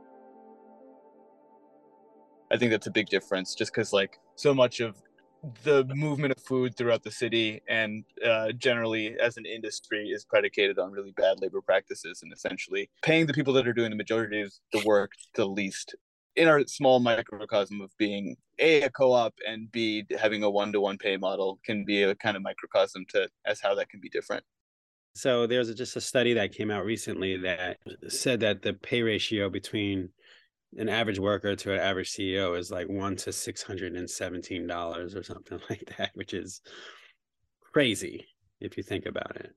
I 2.50 2.56
think 2.56 2.70
that's 2.70 2.86
a 2.86 2.90
big 2.90 3.08
difference, 3.08 3.54
just 3.54 3.72
because 3.72 3.92
like 3.92 4.18
so 4.36 4.54
much 4.54 4.80
of 4.80 4.96
the 5.62 5.84
movement 5.94 6.32
of 6.36 6.42
food 6.42 6.76
throughout 6.76 7.02
the 7.04 7.10
city 7.10 7.62
and 7.68 8.04
uh, 8.26 8.50
generally 8.52 9.16
as 9.20 9.36
an 9.36 9.46
industry 9.46 10.08
is 10.08 10.24
predicated 10.24 10.78
on 10.78 10.90
really 10.90 11.12
bad 11.12 11.40
labor 11.40 11.60
practices 11.60 12.22
and 12.22 12.32
essentially 12.32 12.90
paying 13.02 13.26
the 13.26 13.32
people 13.32 13.52
that 13.52 13.66
are 13.68 13.72
doing 13.72 13.90
the 13.90 13.96
majority 13.96 14.40
of 14.40 14.52
the 14.72 14.82
work 14.84 15.12
the 15.36 15.44
least 15.44 15.94
in 16.38 16.48
our 16.48 16.66
small 16.66 17.00
microcosm 17.00 17.80
of 17.80 17.90
being 17.98 18.36
a 18.58 18.82
a 18.82 18.90
co-op 18.90 19.34
and 19.46 19.70
b 19.70 20.04
having 20.18 20.42
a 20.42 20.50
one-to-one 20.50 20.98
pay 20.98 21.16
model 21.16 21.58
can 21.64 21.84
be 21.84 22.02
a 22.02 22.14
kind 22.14 22.36
of 22.36 22.42
microcosm 22.42 23.04
to 23.08 23.28
as 23.44 23.60
how 23.60 23.74
that 23.74 23.88
can 23.88 24.00
be 24.00 24.08
different 24.08 24.44
so 25.14 25.46
there's 25.46 25.74
just 25.74 25.96
a 25.96 26.00
study 26.00 26.34
that 26.34 26.52
came 26.52 26.70
out 26.70 26.84
recently 26.84 27.36
that 27.38 27.78
said 28.08 28.40
that 28.40 28.62
the 28.62 28.72
pay 28.72 29.02
ratio 29.02 29.50
between 29.50 30.10
an 30.76 30.88
average 30.88 31.18
worker 31.18 31.56
to 31.56 31.72
an 31.72 31.80
average 31.80 32.12
CEO 32.12 32.56
is 32.58 32.70
like 32.70 32.88
one 32.88 33.16
to 33.16 33.32
six 33.32 33.62
hundred 33.62 33.96
and 33.96 34.08
seventeen 34.08 34.66
dollars 34.66 35.14
or 35.14 35.22
something 35.22 35.60
like 35.70 35.92
that, 35.98 36.10
which 36.14 36.34
is 36.34 36.60
crazy 37.72 38.26
if 38.60 38.76
you 38.76 38.82
think 38.82 39.06
about 39.06 39.36
it. 39.36 39.52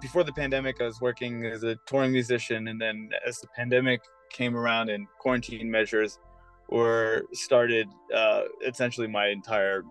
Before 0.00 0.22
the 0.22 0.32
pandemic, 0.32 0.80
I 0.80 0.84
was 0.84 1.00
working 1.00 1.44
as 1.44 1.64
a 1.64 1.76
touring 1.86 2.12
musician, 2.12 2.68
and 2.68 2.80
then 2.80 3.10
as 3.26 3.40
the 3.40 3.48
pandemic 3.56 4.00
came 4.30 4.56
around 4.56 4.90
and 4.90 5.06
quarantine 5.18 5.70
measures 5.70 6.18
were 6.68 7.24
started, 7.32 7.88
uh, 8.14 8.42
essentially 8.66 9.08
my 9.08 9.28
entire 9.28 9.84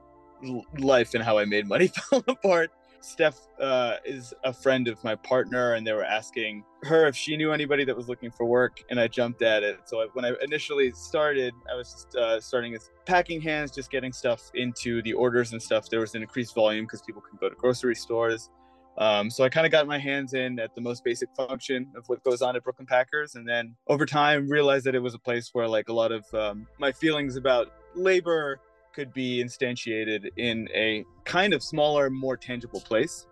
life 0.78 1.14
and 1.14 1.24
how 1.24 1.38
I 1.38 1.46
made 1.46 1.68
money 1.68 1.88
fell 2.10 2.24
apart. 2.28 2.72
Steph 3.02 3.38
uh, 3.60 3.98
is 4.06 4.34
a 4.44 4.52
friend 4.52 4.88
of 4.88 5.02
my 5.04 5.16
partner, 5.16 5.74
and 5.74 5.86
they 5.86 5.94
were 5.94 6.04
asking 6.04 6.64
her 6.84 7.08
if 7.08 7.16
she 7.16 7.38
knew 7.38 7.52
anybody 7.52 7.86
that 7.86 7.96
was 7.96 8.10
looking 8.10 8.32
for 8.32 8.46
work, 8.46 8.84
and 8.90 9.00
I 9.00 9.08
jumped 9.08 9.42
at 9.42 9.64
it. 9.64 9.80
So 9.86 10.02
I, 10.02 10.08
when 10.14 10.26
I 10.26 10.34
initially 10.42 10.92
started, 10.92 11.54
I 11.72 11.76
was 11.76 11.92
just 11.92 12.16
uh, 12.16 12.40
starting 12.40 12.74
as 12.76 12.90
packing 13.06 13.40
hands, 13.40 13.72
just 13.72 13.92
getting 13.92 14.12
stuff 14.12 14.50
into 14.56 15.02
the 15.04 15.14
orders 15.14 15.52
and 15.52 15.62
stuff. 15.62 15.90
There 15.90 16.00
was 16.00 16.16
an 16.16 16.22
increased 16.22 16.56
volume 16.56 16.86
because 16.86 17.02
people 17.02 17.22
can 17.22 17.38
go 17.40 17.50
to 17.50 17.56
grocery 17.56 17.96
stores. 17.96 18.50
Um, 18.98 19.30
so 19.30 19.44
I 19.44 19.50
kind 19.50 19.66
of 19.66 19.72
got 19.72 19.86
my 19.86 20.00
hands 20.00 20.34
in 20.34 20.60
at 20.60 20.74
the 20.74 20.82
most 20.82 21.04
basic 21.04 21.30
function 21.36 21.88
of 21.96 22.04
what 22.08 22.24
goes 22.24 22.42
on 22.42 22.56
at 22.56 22.64
Brooklyn 22.64 22.88
Packers, 22.88 23.36
and 23.36 23.48
then 23.48 23.76
over 23.88 24.06
time 24.06 24.50
realized 24.50 24.86
that 24.86 24.96
it 24.96 25.00
was 25.00 25.14
a 25.14 25.20
place 25.20 25.50
where 25.54 25.68
like 25.68 25.90
a 25.90 25.94
lot 25.94 26.12
of 26.12 26.26
um, 26.34 26.68
my 26.80 26.92
feelings 26.92 27.36
about 27.36 27.74
labor 27.96 28.60
could 28.94 29.14
be 29.14 29.44
instantiated 29.44 30.30
in 30.38 30.68
a 30.74 31.04
kind 31.26 31.54
of 31.54 31.62
smaller, 31.62 32.10
more 32.10 32.36
tangible 32.36 32.82
place. 32.82 33.28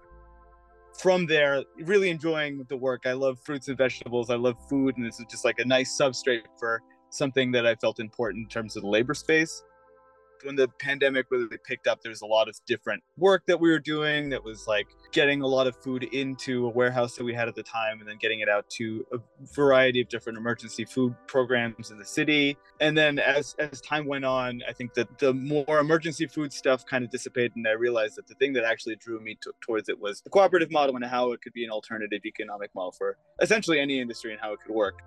From 0.99 1.25
there, 1.25 1.63
really 1.79 2.09
enjoying 2.09 2.63
the 2.69 2.77
work. 2.77 3.01
I 3.05 3.13
love 3.13 3.37
fruits 3.43 3.67
and 3.67 3.77
vegetables. 3.77 4.29
I 4.29 4.35
love 4.35 4.55
food, 4.69 4.95
and 4.95 5.05
this 5.05 5.19
is 5.19 5.25
just 5.29 5.43
like 5.43 5.59
a 5.59 5.65
nice 5.65 5.99
substrate 5.99 6.43
for 6.57 6.81
something 7.09 7.51
that 7.53 7.65
I 7.65 7.75
felt 7.75 7.99
important 7.99 8.43
in 8.43 8.49
terms 8.49 8.75
of 8.75 8.83
the 8.83 8.87
labor 8.87 9.13
space 9.13 9.63
when 10.43 10.55
the 10.55 10.67
pandemic 10.79 11.27
really 11.29 11.47
picked 11.63 11.87
up, 11.87 12.01
there 12.01 12.09
was 12.09 12.21
a 12.21 12.25
lot 12.25 12.47
of 12.47 12.59
different 12.65 13.03
work 13.17 13.43
that 13.47 13.59
we 13.59 13.69
were 13.69 13.79
doing 13.79 14.29
that 14.29 14.43
was 14.43 14.67
like 14.67 14.87
getting 15.11 15.41
a 15.41 15.47
lot 15.47 15.67
of 15.67 15.75
food 15.77 16.03
into 16.03 16.65
a 16.67 16.69
warehouse 16.69 17.15
that 17.15 17.23
we 17.23 17.33
had 17.33 17.47
at 17.47 17.55
the 17.55 17.63
time 17.63 17.99
and 17.99 18.07
then 18.07 18.17
getting 18.17 18.39
it 18.39 18.49
out 18.49 18.69
to 18.69 19.05
a 19.13 19.17
variety 19.53 20.01
of 20.01 20.09
different 20.09 20.37
emergency 20.37 20.85
food 20.85 21.15
programs 21.27 21.91
in 21.91 21.97
the 21.97 22.05
city. 22.05 22.57
And 22.79 22.97
then 22.97 23.19
as 23.19 23.55
as 23.59 23.81
time 23.81 24.05
went 24.05 24.25
on, 24.25 24.61
I 24.67 24.73
think 24.73 24.93
that 24.95 25.17
the 25.19 25.33
more 25.33 25.79
emergency 25.79 26.27
food 26.27 26.51
stuff 26.51 26.85
kind 26.85 27.03
of 27.03 27.09
dissipated 27.09 27.53
and 27.55 27.67
I 27.67 27.71
realized 27.71 28.17
that 28.17 28.27
the 28.27 28.35
thing 28.35 28.53
that 28.53 28.63
actually 28.63 28.95
drew 28.97 29.19
me 29.19 29.37
to, 29.41 29.53
towards 29.61 29.89
it 29.89 29.99
was 29.99 30.21
the 30.21 30.29
cooperative 30.29 30.71
model 30.71 30.95
and 30.95 31.05
how 31.05 31.31
it 31.31 31.41
could 31.41 31.53
be 31.53 31.63
an 31.63 31.71
alternative 31.71 32.21
economic 32.25 32.73
model 32.75 32.91
for 32.91 33.17
essentially 33.41 33.79
any 33.79 33.99
industry 33.99 34.31
and 34.31 34.41
how 34.41 34.53
it 34.53 34.59
could 34.59 34.73
work. 34.73 34.99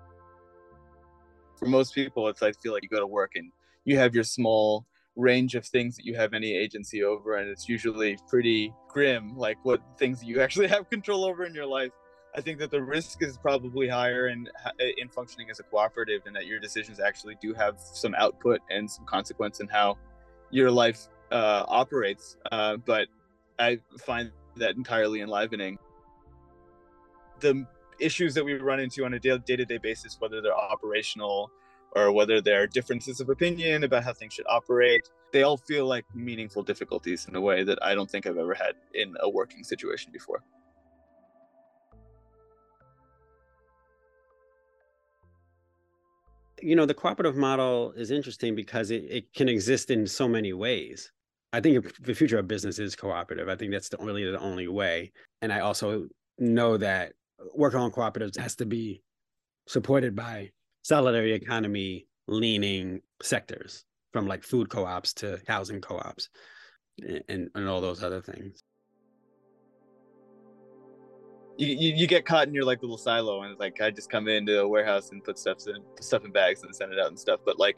For 1.57 1.65
most 1.65 1.93
people, 1.93 2.27
it's 2.29 2.41
like 2.41 2.55
I 2.57 2.61
feel 2.61 2.73
like 2.73 2.83
you 2.83 2.89
go 2.89 2.99
to 2.99 3.07
work 3.07 3.31
and 3.35 3.51
you 3.85 3.97
have 3.97 4.15
your 4.15 4.23
small 4.23 4.85
range 5.19 5.55
of 5.55 5.65
things 5.65 5.95
that 5.97 6.05
you 6.05 6.15
have 6.15 6.33
any 6.33 6.55
agency 6.55 7.03
over 7.03 7.35
and 7.35 7.49
it's 7.49 7.67
usually 7.67 8.17
pretty 8.27 8.73
grim 8.87 9.37
like 9.37 9.57
what 9.63 9.81
things 9.97 10.23
you 10.23 10.41
actually 10.45 10.67
have 10.67 10.89
control 10.89 11.25
over 11.25 11.45
in 11.45 11.53
your 11.53 11.65
life. 11.65 11.91
I 12.35 12.41
think 12.41 12.59
that 12.59 12.69
the 12.69 12.81
risk 12.81 13.23
is 13.23 13.37
probably 13.37 13.87
higher 13.87 14.27
in 14.27 14.47
in 14.97 15.09
functioning 15.09 15.49
as 15.49 15.59
a 15.59 15.63
cooperative 15.63 16.21
and 16.25 16.35
that 16.35 16.45
your 16.45 16.59
decisions 16.59 16.99
actually 16.99 17.37
do 17.41 17.53
have 17.53 17.79
some 17.79 18.13
output 18.15 18.61
and 18.69 18.89
some 18.89 19.05
consequence 19.05 19.59
in 19.59 19.67
how 19.67 19.97
your 20.51 20.71
life 20.71 21.07
uh, 21.31 21.63
operates 21.67 22.37
uh, 22.51 22.77
but 22.77 23.07
i 23.59 23.79
find 23.99 24.31
that 24.59 24.75
entirely 24.75 25.21
enlivening. 25.21 25.77
The 27.39 27.65
issues 27.99 28.33
that 28.35 28.45
we 28.45 28.53
run 28.53 28.79
into 28.79 29.05
on 29.05 29.13
a 29.13 29.19
day-to-day 29.19 29.77
basis 29.77 30.17
whether 30.19 30.41
they're 30.41 30.55
operational 30.55 31.51
or 31.95 32.11
whether 32.11 32.41
there 32.41 32.61
are 32.61 32.67
differences 32.67 33.19
of 33.19 33.29
opinion 33.29 33.83
about 33.83 34.03
how 34.03 34.13
things 34.13 34.33
should 34.33 34.45
operate, 34.47 35.09
they 35.31 35.43
all 35.43 35.57
feel 35.57 35.85
like 35.85 36.05
meaningful 36.13 36.63
difficulties 36.63 37.27
in 37.27 37.35
a 37.35 37.41
way 37.41 37.63
that 37.63 37.79
I 37.83 37.95
don't 37.95 38.09
think 38.09 38.25
I've 38.25 38.37
ever 38.37 38.53
had 38.53 38.73
in 38.93 39.15
a 39.21 39.29
working 39.29 39.63
situation 39.63 40.11
before. 40.11 40.43
You 46.61 46.75
know, 46.75 46.85
the 46.85 46.93
cooperative 46.93 47.37
model 47.37 47.93
is 47.93 48.11
interesting 48.11 48.53
because 48.53 48.91
it, 48.91 49.05
it 49.09 49.33
can 49.33 49.47
exist 49.47 49.89
in 49.89 50.05
so 50.05 50.27
many 50.27 50.51
ways. 50.51 51.11
I 51.53 51.61
think 51.61 51.97
the 51.99 52.13
future 52.13 52.37
of 52.37 52.47
business 52.47 52.79
is 52.79 52.95
cooperative. 52.95 53.47
I 53.47 53.55
think 53.55 53.71
that's 53.71 53.89
the 53.89 53.97
only 53.97 54.29
the 54.29 54.39
only 54.39 54.67
way. 54.67 55.11
And 55.41 55.51
I 55.53 55.61
also 55.61 56.07
know 56.37 56.77
that 56.77 57.13
worker 57.55 57.77
cooperatives 57.77 58.37
has 58.37 58.55
to 58.57 58.65
be 58.65 59.01
supported 59.67 60.15
by 60.15 60.51
solidarity 60.81 61.33
economy 61.33 62.07
leaning 62.27 63.01
sectors 63.21 63.85
from 64.11 64.27
like 64.27 64.43
food 64.43 64.69
co-ops 64.69 65.13
to 65.13 65.39
housing 65.47 65.81
co-ops 65.81 66.29
and, 67.27 67.49
and 67.53 67.67
all 67.67 67.81
those 67.81 68.03
other 68.03 68.21
things. 68.21 68.63
You, 71.57 71.67
you, 71.67 71.93
you 71.95 72.07
get 72.07 72.25
caught 72.25 72.47
in 72.47 72.53
your 72.53 72.63
like 72.63 72.81
little 72.81 72.97
silo 72.97 73.41
and 73.41 73.51
it's 73.51 73.59
like 73.59 73.81
i 73.81 73.91
just 73.91 74.09
come 74.09 74.29
into 74.29 74.61
a 74.61 74.67
warehouse 74.67 75.11
and 75.11 75.21
put 75.21 75.37
stuff 75.37 75.57
in 75.67 75.83
stuff 75.99 76.23
in 76.23 76.31
bags 76.31 76.63
and 76.63 76.73
send 76.73 76.93
it 76.93 76.99
out 76.99 77.07
and 77.07 77.19
stuff. 77.19 77.41
But 77.45 77.59
like 77.59 77.77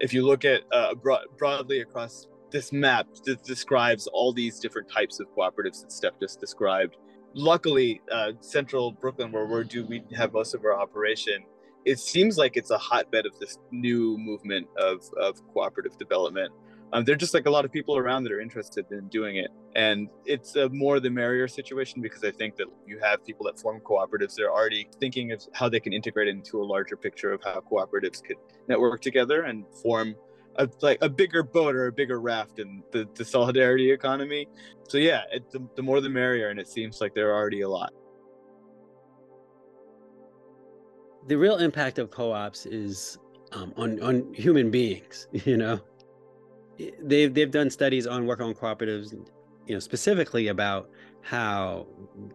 if 0.00 0.12
you 0.12 0.26
look 0.26 0.44
at 0.44 0.62
uh, 0.72 0.94
broad, 0.94 1.26
broadly 1.38 1.80
across 1.80 2.26
this 2.50 2.72
map 2.72 3.06
that 3.24 3.44
describes 3.44 4.08
all 4.08 4.32
these 4.32 4.58
different 4.58 4.90
types 4.90 5.20
of 5.20 5.28
cooperatives 5.36 5.82
that 5.82 5.92
steph 5.92 6.18
just 6.20 6.40
described. 6.40 6.96
Luckily 7.34 8.00
uh, 8.10 8.32
central 8.40 8.90
brooklyn 8.90 9.30
where 9.30 9.46
we 9.46 9.64
do 9.64 9.86
we 9.86 10.02
have 10.16 10.32
most 10.32 10.54
of 10.54 10.64
our 10.64 10.78
operation 10.78 11.44
it 11.84 11.98
seems 11.98 12.36
like 12.38 12.56
it's 12.56 12.70
a 12.70 12.78
hotbed 12.78 13.26
of 13.26 13.38
this 13.38 13.58
new 13.70 14.16
movement 14.18 14.66
of, 14.76 15.02
of 15.20 15.40
cooperative 15.52 15.96
development. 15.98 16.52
Um, 16.92 17.04
there 17.04 17.14
are 17.14 17.18
just 17.18 17.34
like 17.34 17.46
a 17.46 17.50
lot 17.50 17.64
of 17.64 17.72
people 17.72 17.96
around 17.96 18.24
that 18.24 18.32
are 18.32 18.40
interested 18.40 18.84
in 18.90 19.06
doing 19.08 19.36
it. 19.36 19.50
And 19.76 20.08
it's 20.24 20.56
a 20.56 20.68
more 20.70 20.98
the 20.98 21.10
merrier 21.10 21.46
situation 21.46 22.02
because 22.02 22.24
I 22.24 22.32
think 22.32 22.56
that 22.56 22.66
you 22.84 22.98
have 23.00 23.24
people 23.24 23.46
that 23.46 23.60
form 23.60 23.80
cooperatives 23.80 24.34
they're 24.34 24.52
already 24.52 24.88
thinking 24.98 25.30
of 25.30 25.46
how 25.54 25.68
they 25.68 25.78
can 25.78 25.92
integrate 25.92 26.26
into 26.26 26.60
a 26.60 26.64
larger 26.64 26.96
picture 26.96 27.32
of 27.32 27.40
how 27.44 27.60
cooperatives 27.60 28.22
could 28.22 28.36
network 28.68 29.00
together 29.00 29.42
and 29.42 29.64
form 29.82 30.16
a, 30.56 30.68
like 30.82 30.98
a 31.00 31.08
bigger 31.08 31.44
boat 31.44 31.76
or 31.76 31.86
a 31.86 31.92
bigger 31.92 32.20
raft 32.20 32.58
in 32.58 32.82
the, 32.90 33.08
the 33.14 33.24
solidarity 33.24 33.92
economy. 33.92 34.48
So 34.88 34.98
yeah, 34.98 35.22
it, 35.30 35.48
the, 35.52 35.64
the 35.76 35.82
more 35.82 36.00
the 36.00 36.08
merrier. 36.08 36.48
And 36.48 36.58
it 36.58 36.68
seems 36.68 37.00
like 37.00 37.14
there 37.14 37.30
are 37.30 37.36
already 37.36 37.60
a 37.60 37.68
lot. 37.68 37.92
The 41.26 41.36
real 41.36 41.58
impact 41.58 41.98
of 41.98 42.10
co-ops 42.10 42.66
is 42.66 43.18
um, 43.52 43.72
on 43.76 44.02
on 44.02 44.32
human 44.34 44.70
beings. 44.70 45.28
You 45.44 45.56
know, 45.56 45.80
they've 47.02 47.32
they've 47.32 47.50
done 47.50 47.70
studies 47.70 48.06
on 48.06 48.26
worker 48.26 48.44
cooperatives, 48.54 49.12
you 49.66 49.74
know, 49.74 49.80
specifically 49.80 50.48
about 50.48 50.90
how 51.22 51.86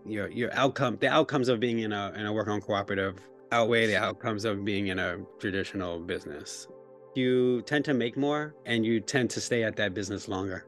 your 0.05 0.29
your 0.29 0.53
outcome 0.53 0.97
the 0.99 1.07
outcomes 1.07 1.49
of 1.49 1.59
being 1.59 1.79
in 1.79 1.91
a 1.91 2.13
in 2.15 2.25
a 2.25 2.33
worker 2.33 2.59
cooperative 2.59 3.19
outweigh 3.51 3.87
the 3.87 3.97
outcomes 3.97 4.45
of 4.45 4.65
being 4.65 4.87
in 4.87 4.99
a 4.99 5.17
traditional 5.39 5.99
business. 5.99 6.67
You 7.15 7.61
tend 7.61 7.85
to 7.85 7.93
make 7.93 8.17
more 8.17 8.53
and 8.65 8.85
you 8.85 8.99
tend 8.99 9.29
to 9.31 9.41
stay 9.41 9.63
at 9.63 9.75
that 9.77 9.93
business 9.93 10.27
longer. 10.27 10.65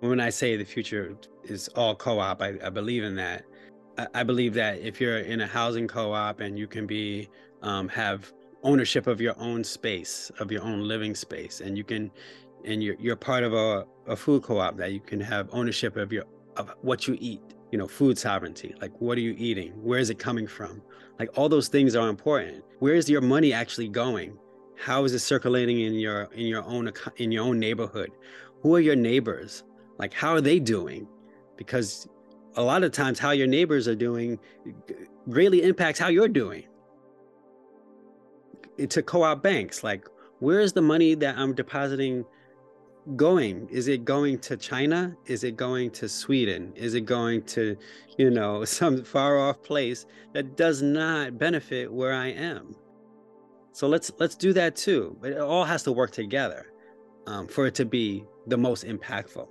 When 0.00 0.20
I 0.20 0.30
say 0.30 0.56
the 0.56 0.64
future 0.64 1.16
is 1.44 1.68
all 1.68 1.94
co-op, 1.94 2.42
I, 2.42 2.54
I 2.62 2.70
believe 2.70 3.04
in 3.04 3.14
that. 3.16 3.44
I 4.14 4.22
believe 4.22 4.54
that 4.54 4.80
if 4.80 5.00
you're 5.00 5.18
in 5.18 5.40
a 5.40 5.46
housing 5.46 5.88
co-op 5.88 6.40
and 6.40 6.58
you 6.58 6.66
can 6.66 6.86
be 6.86 7.28
um, 7.62 7.88
have 7.88 8.32
ownership 8.62 9.06
of 9.06 9.20
your 9.20 9.34
own 9.38 9.64
space, 9.64 10.30
of 10.38 10.50
your 10.52 10.62
own 10.62 10.86
living 10.86 11.14
space, 11.14 11.60
and 11.60 11.76
you 11.76 11.84
can, 11.84 12.10
and 12.64 12.82
you're 12.82 12.96
you're 12.98 13.16
part 13.16 13.44
of 13.44 13.52
a, 13.52 13.86
a 14.06 14.16
food 14.16 14.42
co-op 14.42 14.76
that 14.76 14.92
you 14.92 15.00
can 15.00 15.20
have 15.20 15.48
ownership 15.52 15.96
of 15.96 16.12
your 16.12 16.24
of 16.56 16.72
what 16.82 17.06
you 17.08 17.16
eat. 17.20 17.40
You 17.70 17.78
know, 17.78 17.88
food 17.88 18.18
sovereignty. 18.18 18.74
Like, 18.82 18.92
what 19.00 19.16
are 19.16 19.22
you 19.22 19.34
eating? 19.38 19.72
Where 19.82 19.98
is 19.98 20.10
it 20.10 20.18
coming 20.18 20.46
from? 20.46 20.82
Like, 21.18 21.30
all 21.38 21.48
those 21.48 21.68
things 21.68 21.96
are 21.96 22.10
important. 22.10 22.62
Where 22.80 22.94
is 22.94 23.08
your 23.08 23.22
money 23.22 23.54
actually 23.54 23.88
going? 23.88 24.36
How 24.76 25.04
is 25.04 25.14
it 25.14 25.20
circulating 25.20 25.80
in 25.80 25.94
your 25.94 26.24
in 26.34 26.46
your 26.46 26.62
own 26.64 26.92
in 27.16 27.32
your 27.32 27.44
own 27.44 27.58
neighborhood? 27.58 28.10
Who 28.62 28.74
are 28.76 28.80
your 28.80 28.96
neighbors? 28.96 29.64
Like, 29.98 30.12
how 30.12 30.32
are 30.32 30.40
they 30.40 30.58
doing? 30.58 31.08
Because 31.56 32.08
a 32.56 32.62
lot 32.62 32.84
of 32.84 32.92
times 32.92 33.18
how 33.18 33.30
your 33.30 33.46
neighbors 33.46 33.88
are 33.88 33.94
doing 33.94 34.38
greatly 35.28 35.62
impacts 35.62 35.98
how 35.98 36.08
you're 36.08 36.28
doing. 36.28 36.64
To 38.88 39.02
co-op 39.02 39.42
banks 39.42 39.84
like 39.84 40.08
where 40.40 40.60
is 40.60 40.72
the 40.72 40.82
money 40.82 41.14
that 41.14 41.38
i'm 41.38 41.54
depositing 41.54 42.24
going? 43.16 43.68
Is 43.68 43.88
it 43.88 44.04
going 44.04 44.38
to 44.40 44.56
china? 44.56 45.16
Is 45.26 45.44
it 45.44 45.56
going 45.56 45.90
to 45.92 46.08
sweden? 46.08 46.72
Is 46.74 46.94
it 46.94 47.02
going 47.02 47.42
to 47.44 47.76
you 48.18 48.30
know 48.30 48.64
some 48.78 49.04
far 49.04 49.38
off 49.38 49.62
place 49.62 50.06
that 50.32 50.56
does 50.56 50.82
not 50.82 51.38
benefit 51.38 51.92
where 51.92 52.14
i 52.14 52.28
am? 52.28 52.74
So 53.72 53.88
let's 53.88 54.10
let's 54.18 54.34
do 54.34 54.52
that 54.54 54.74
too 54.76 55.16
but 55.20 55.32
it 55.32 55.38
all 55.38 55.64
has 55.64 55.82
to 55.84 55.92
work 55.92 56.10
together 56.10 56.72
um, 57.26 57.46
for 57.46 57.66
it 57.66 57.74
to 57.76 57.84
be 57.84 58.24
the 58.46 58.56
most 58.56 58.84
impactful 58.84 59.48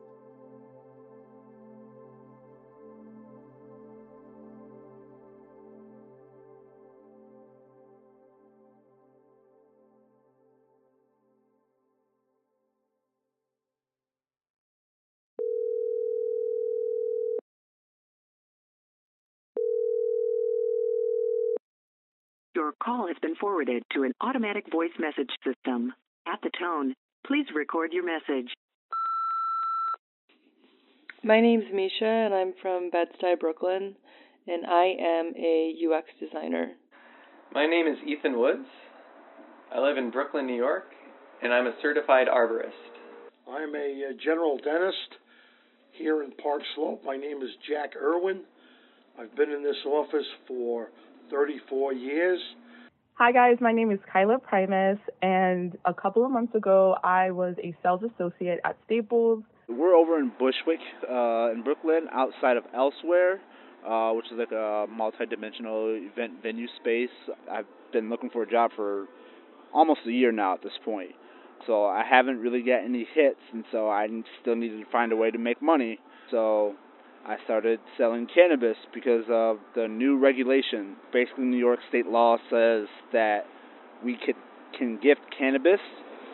Your 22.71 22.77
call 22.81 23.07
has 23.07 23.17
been 23.21 23.35
forwarded 23.35 23.83
to 23.91 24.03
an 24.03 24.13
automatic 24.21 24.71
voice 24.71 24.95
message 24.97 25.29
system. 25.45 25.91
At 26.25 26.39
the 26.41 26.49
tone, 26.57 26.93
please 27.27 27.45
record 27.53 27.91
your 27.91 28.05
message. 28.05 28.49
My 31.21 31.41
name's 31.41 31.65
Misha, 31.73 32.05
and 32.05 32.33
I'm 32.33 32.53
from 32.61 32.89
Bed-Stuy, 32.89 33.41
Brooklyn, 33.41 33.93
and 34.47 34.65
I 34.65 34.85
am 34.85 35.33
a 35.35 35.75
UX 35.85 36.07
designer. 36.17 36.71
My 37.53 37.67
name 37.67 37.87
is 37.87 37.97
Ethan 38.07 38.39
Woods. 38.39 38.69
I 39.75 39.81
live 39.81 39.97
in 39.97 40.09
Brooklyn, 40.09 40.47
New 40.47 40.55
York, 40.55 40.85
and 41.43 41.51
I'm 41.51 41.67
a 41.67 41.75
certified 41.81 42.27
arborist. 42.33 42.71
I'm 43.49 43.75
a 43.75 44.11
uh, 44.11 44.13
general 44.23 44.57
dentist 44.63 45.19
here 45.91 46.23
in 46.23 46.31
Park 46.41 46.61
Slope. 46.75 47.01
My 47.03 47.17
name 47.17 47.41
is 47.41 47.49
Jack 47.69 47.97
Irwin. 48.01 48.43
I've 49.19 49.35
been 49.35 49.51
in 49.51 49.61
this 49.61 49.75
office 49.85 50.27
for 50.47 50.87
34 51.31 51.93
years. 51.93 52.39
Hi, 53.15 53.31
guys. 53.31 53.57
My 53.61 53.71
name 53.71 53.91
is 53.91 53.99
Kyla 54.11 54.39
Primus, 54.39 54.97
and 55.21 55.77
a 55.85 55.93
couple 55.93 56.25
of 56.25 56.31
months 56.31 56.53
ago, 56.55 56.95
I 57.03 57.31
was 57.31 57.55
a 57.63 57.75
sales 57.81 58.01
associate 58.03 58.59
at 58.65 58.77
Staples. 58.85 59.43
We're 59.69 59.95
over 59.95 60.19
in 60.19 60.31
Bushwick, 60.37 60.79
uh, 61.09 61.51
in 61.51 61.61
Brooklyn, 61.63 62.07
outside 62.11 62.57
of 62.57 62.63
Elsewhere, 62.75 63.39
uh, 63.87 64.11
which 64.11 64.25
is 64.25 64.37
like 64.37 64.51
a 64.51 64.85
multi-dimensional 64.89 65.99
event 66.11 66.33
venue 66.43 66.67
space. 66.79 67.09
I've 67.49 67.65
been 67.93 68.09
looking 68.09 68.29
for 68.29 68.43
a 68.43 68.49
job 68.49 68.71
for 68.75 69.05
almost 69.73 70.01
a 70.07 70.11
year 70.11 70.31
now 70.31 70.55
at 70.55 70.63
this 70.63 70.73
point, 70.83 71.11
so 71.67 71.85
I 71.85 72.03
haven't 72.03 72.39
really 72.39 72.63
got 72.63 72.83
any 72.83 73.07
hits, 73.13 73.39
and 73.53 73.63
so 73.71 73.87
I 73.87 74.07
still 74.41 74.55
needed 74.55 74.83
to 74.83 74.91
find 74.91 75.11
a 75.11 75.15
way 75.15 75.31
to 75.31 75.37
make 75.37 75.61
money. 75.61 75.99
So 76.31 76.73
I 77.25 77.37
started 77.43 77.79
selling 77.97 78.27
cannabis 78.33 78.77
because 78.93 79.25
of 79.29 79.57
the 79.75 79.87
new 79.87 80.17
regulation. 80.17 80.95
Basically, 81.13 81.45
New 81.45 81.57
York 81.57 81.79
state 81.89 82.07
law 82.07 82.37
says 82.49 82.87
that 83.13 83.41
we 84.03 84.17
can 84.17 84.35
can 84.77 84.95
gift 85.01 85.21
cannabis 85.37 85.79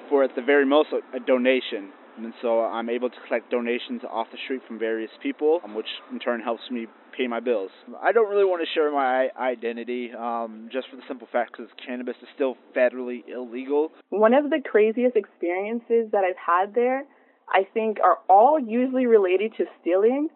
for 0.10 0.24
at 0.24 0.36
the 0.36 0.42
very 0.42 0.66
most 0.66 0.90
a, 0.94 1.20
donation. 1.20 1.92
And 2.18 2.34
so 2.42 2.62
I'm 2.62 2.90
able 2.90 3.10
to 3.10 3.16
collect 3.28 3.52
donations 3.52 4.02
off 4.10 4.28
the 4.32 4.38
street 4.44 4.62
from 4.68 4.80
various 4.80 5.12
people, 5.22 5.60
um, 5.64 5.76
which 5.76 5.88
in 6.12 6.20
turn 6.20 6.42
helps 6.42 6.64
me 6.72 6.88
pay 7.16 7.28
my 7.28 7.40
bills. 7.40 7.70
I 8.02 8.12
don't 8.12 8.30
really 8.30 8.46
want 8.46 8.62
to 8.62 8.68
share 8.74 8.92
my 8.92 9.30
identity, 9.40 10.12
um, 10.18 10.70
just 10.72 10.90
for 10.90 10.96
the 10.96 11.04
simple 11.08 11.28
fact 11.32 11.52
because 11.52 11.72
cannabis 11.86 12.16
is 12.22 12.28
still 12.34 12.56
federally 12.76 13.22
illegal. 13.28 13.92
One 14.10 14.34
of 14.34 14.50
the 14.50 14.62
craziest 14.64 15.16
experiences 15.16 16.12
that 16.12 16.24
I've 16.24 16.38
had 16.38 16.74
there, 16.74 17.04
I 17.50 17.68
think, 17.74 17.98
are 18.04 18.18
all 18.30 18.60
usually 18.60 19.06
related 19.06 19.54
to 19.58 19.66
stealing. 19.82 20.30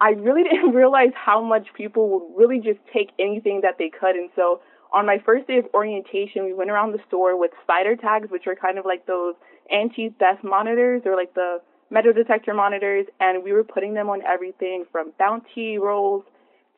I 0.00 0.10
really 0.10 0.42
didn't 0.50 0.74
realize 0.74 1.12
how 1.14 1.42
much 1.42 1.68
people 1.74 2.08
would 2.10 2.36
really 2.36 2.58
just 2.58 2.80
take 2.92 3.10
anything 3.18 3.60
that 3.62 3.76
they 3.78 3.90
could. 3.90 4.16
And 4.16 4.30
so 4.36 4.60
on 4.92 5.06
my 5.06 5.18
first 5.24 5.46
day 5.46 5.58
of 5.58 5.66
orientation, 5.74 6.44
we 6.44 6.54
went 6.54 6.70
around 6.70 6.92
the 6.92 7.00
store 7.08 7.38
with 7.38 7.50
spider 7.62 7.96
tags, 7.96 8.30
which 8.30 8.46
are 8.46 8.54
kind 8.54 8.78
of 8.78 8.84
like 8.84 9.06
those 9.06 9.34
anti-theft 9.70 10.44
monitors 10.44 11.02
or 11.04 11.16
like 11.16 11.34
the 11.34 11.58
metal 11.90 12.12
detector 12.12 12.54
monitors. 12.54 13.06
And 13.20 13.42
we 13.42 13.52
were 13.52 13.64
putting 13.64 13.94
them 13.94 14.08
on 14.08 14.22
everything 14.22 14.84
from 14.90 15.12
bounty 15.18 15.78
rolls 15.78 16.24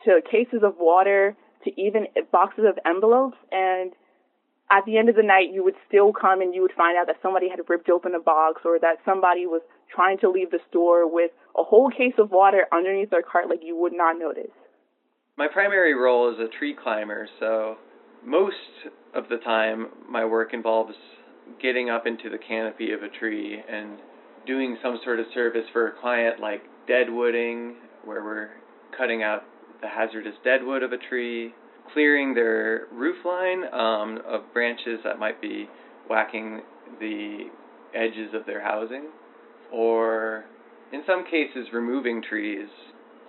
to 0.05 0.21
cases 0.31 0.61
of 0.63 0.75
water 0.79 1.37
to 1.65 1.81
even 1.81 2.07
boxes 2.31 2.65
of 2.69 2.79
envelopes. 2.87 3.37
And 3.51 3.93
at 4.71 4.85
the 4.85 4.97
end 4.97 5.09
of 5.09 5.17
the 5.17 5.23
night, 5.23 5.53
you 5.53 5.65
would 5.65 5.77
still 5.87 6.13
come 6.13 6.41
and 6.41 6.55
you 6.55 6.63
would 6.63 6.73
find 6.77 6.97
out 6.97 7.07
that 7.07 7.17
somebody 7.23 7.49
had 7.49 7.61
ripped 7.69 7.89
open 7.89 8.15
a 8.15 8.21
box 8.21 8.63
or 8.65 8.79
that 8.79 8.99
somebody 9.05 9.47
was 9.47 9.63
trying 9.95 10.19
to 10.19 10.31
leave 10.31 10.51
the 10.51 10.61
store 10.69 11.13
with 11.13 11.31
a 11.57 11.63
whole 11.63 11.91
case 11.91 12.15
of 12.19 12.31
water 12.31 12.67
underneath 12.73 13.11
their 13.11 13.23
cart 13.23 13.49
like 13.49 13.61
you 13.63 13.77
would 13.77 13.93
not 13.93 14.19
notice. 14.19 14.53
My 15.37 15.49
primary 15.49 15.95
role 15.95 16.33
is 16.33 16.39
a 16.41 16.49
tree 16.59 16.75
climber, 16.75 17.29
so 17.39 17.77
most 18.25 18.57
of 19.15 19.29
the 19.29 19.37
time 19.39 19.89
my 20.09 20.25
work 20.25 20.53
involves 20.53 20.95
getting 21.63 21.91
up 21.91 22.07
into 22.07 22.29
the 22.29 22.39
canopy 22.39 22.93
of 22.93 23.03
a 23.03 23.09
tree 23.09 23.63
and 23.71 23.99
doing 24.47 24.77
some 24.83 24.99
sort 25.05 25.21
of 25.21 25.27
service 25.35 25.65
for 25.73 25.89
a 25.89 26.01
client 26.01 26.41
like 26.41 26.63
deadwooding, 26.89 27.75
where 28.05 28.25
we're 28.25 28.51
cutting 28.97 29.23
out 29.23 29.45
the 29.81 29.89
hazardous 29.89 30.35
deadwood 30.43 30.83
of 30.83 30.93
a 30.93 30.99
tree, 31.09 31.55
clearing 31.93 32.35
their 32.35 32.87
roof 32.93 33.25
line 33.25 33.63
um, 33.73 34.19
of 34.27 34.43
branches 34.53 34.99
that 35.05 35.19
might 35.19 35.41
be 35.41 35.69
whacking 36.09 36.63
the 37.01 37.45
edges 37.95 38.35
of 38.35 38.45
their 38.47 38.63
housing, 38.63 39.05
or 39.73 40.45
in 40.93 41.03
some 41.07 41.25
cases 41.25 41.69
removing 41.73 42.23
trees, 42.23 42.69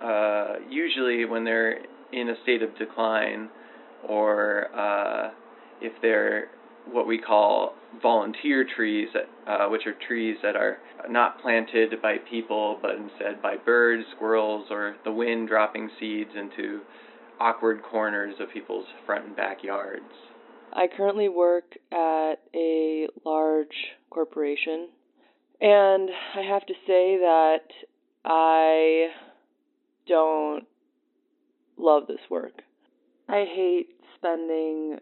uh, 0.02 0.54
usually 0.68 1.24
when 1.24 1.44
they're 1.44 1.78
in 2.12 2.30
a 2.30 2.34
state 2.42 2.62
of 2.62 2.76
decline 2.78 3.48
or 4.08 4.68
uh, 4.74 5.30
if 5.80 5.92
they're 6.02 6.48
what 6.90 7.06
we 7.06 7.18
call 7.18 7.74
volunteer 8.02 8.66
trees, 8.76 9.08
uh, 9.46 9.66
which 9.68 9.86
are 9.86 9.94
trees 10.08 10.36
that 10.42 10.56
are 10.56 10.78
not 11.08 11.40
planted 11.40 12.00
by 12.02 12.16
people 12.30 12.78
but 12.80 12.92
instead 12.96 13.40
by 13.42 13.56
birds, 13.56 14.04
squirrels, 14.16 14.66
or 14.70 14.96
the 15.04 15.12
wind 15.12 15.48
dropping 15.48 15.90
seeds 16.00 16.30
into 16.36 16.80
awkward 17.38 17.82
corners 17.82 18.34
of 18.40 18.50
people's 18.50 18.86
front 19.06 19.26
and 19.26 19.36
backyards. 19.36 20.04
I 20.72 20.86
currently 20.96 21.28
work 21.28 21.76
at 21.92 22.36
a 22.54 23.08
large 23.24 23.74
corporation, 24.10 24.88
and 25.60 26.08
I 26.36 26.42
have 26.42 26.64
to 26.66 26.74
say 26.86 27.18
that 27.18 27.64
I 28.24 29.08
don't 30.06 30.64
love 31.76 32.06
this 32.06 32.20
work. 32.30 32.62
I 33.28 33.44
hate 33.44 33.88
spending 34.16 34.98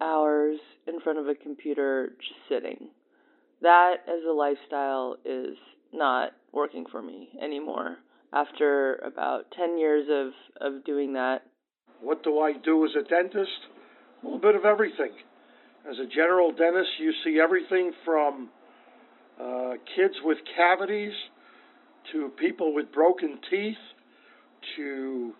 hours 0.00 0.58
in 0.86 1.00
front 1.00 1.18
of 1.18 1.28
a 1.28 1.34
computer 1.34 2.12
just 2.20 2.40
sitting. 2.48 2.88
That 3.62 3.96
as 4.06 4.22
a 4.28 4.32
lifestyle 4.32 5.16
is 5.24 5.56
not 5.92 6.32
working 6.52 6.84
for 6.90 7.02
me 7.02 7.30
anymore. 7.42 7.96
After 8.32 8.96
about 8.96 9.50
10 9.56 9.78
years 9.78 10.06
of, 10.10 10.32
of 10.60 10.84
doing 10.84 11.14
that, 11.14 11.42
what 12.00 12.22
do 12.22 12.40
I 12.40 12.52
do 12.52 12.84
as 12.84 12.90
a 12.98 13.08
dentist? 13.08 13.50
A 14.22 14.24
little 14.26 14.40
bit 14.40 14.54
of 14.54 14.64
everything. 14.64 15.12
As 15.88 15.96
a 15.98 16.06
general 16.06 16.52
dentist, 16.52 16.90
you 16.98 17.12
see 17.24 17.40
everything 17.42 17.92
from 18.04 18.50
uh, 19.40 19.72
kids 19.94 20.14
with 20.24 20.38
cavities 20.56 21.12
to 22.12 22.30
people 22.38 22.74
with 22.74 22.92
broken 22.92 23.38
teeth 23.50 23.76
to 24.76 25.32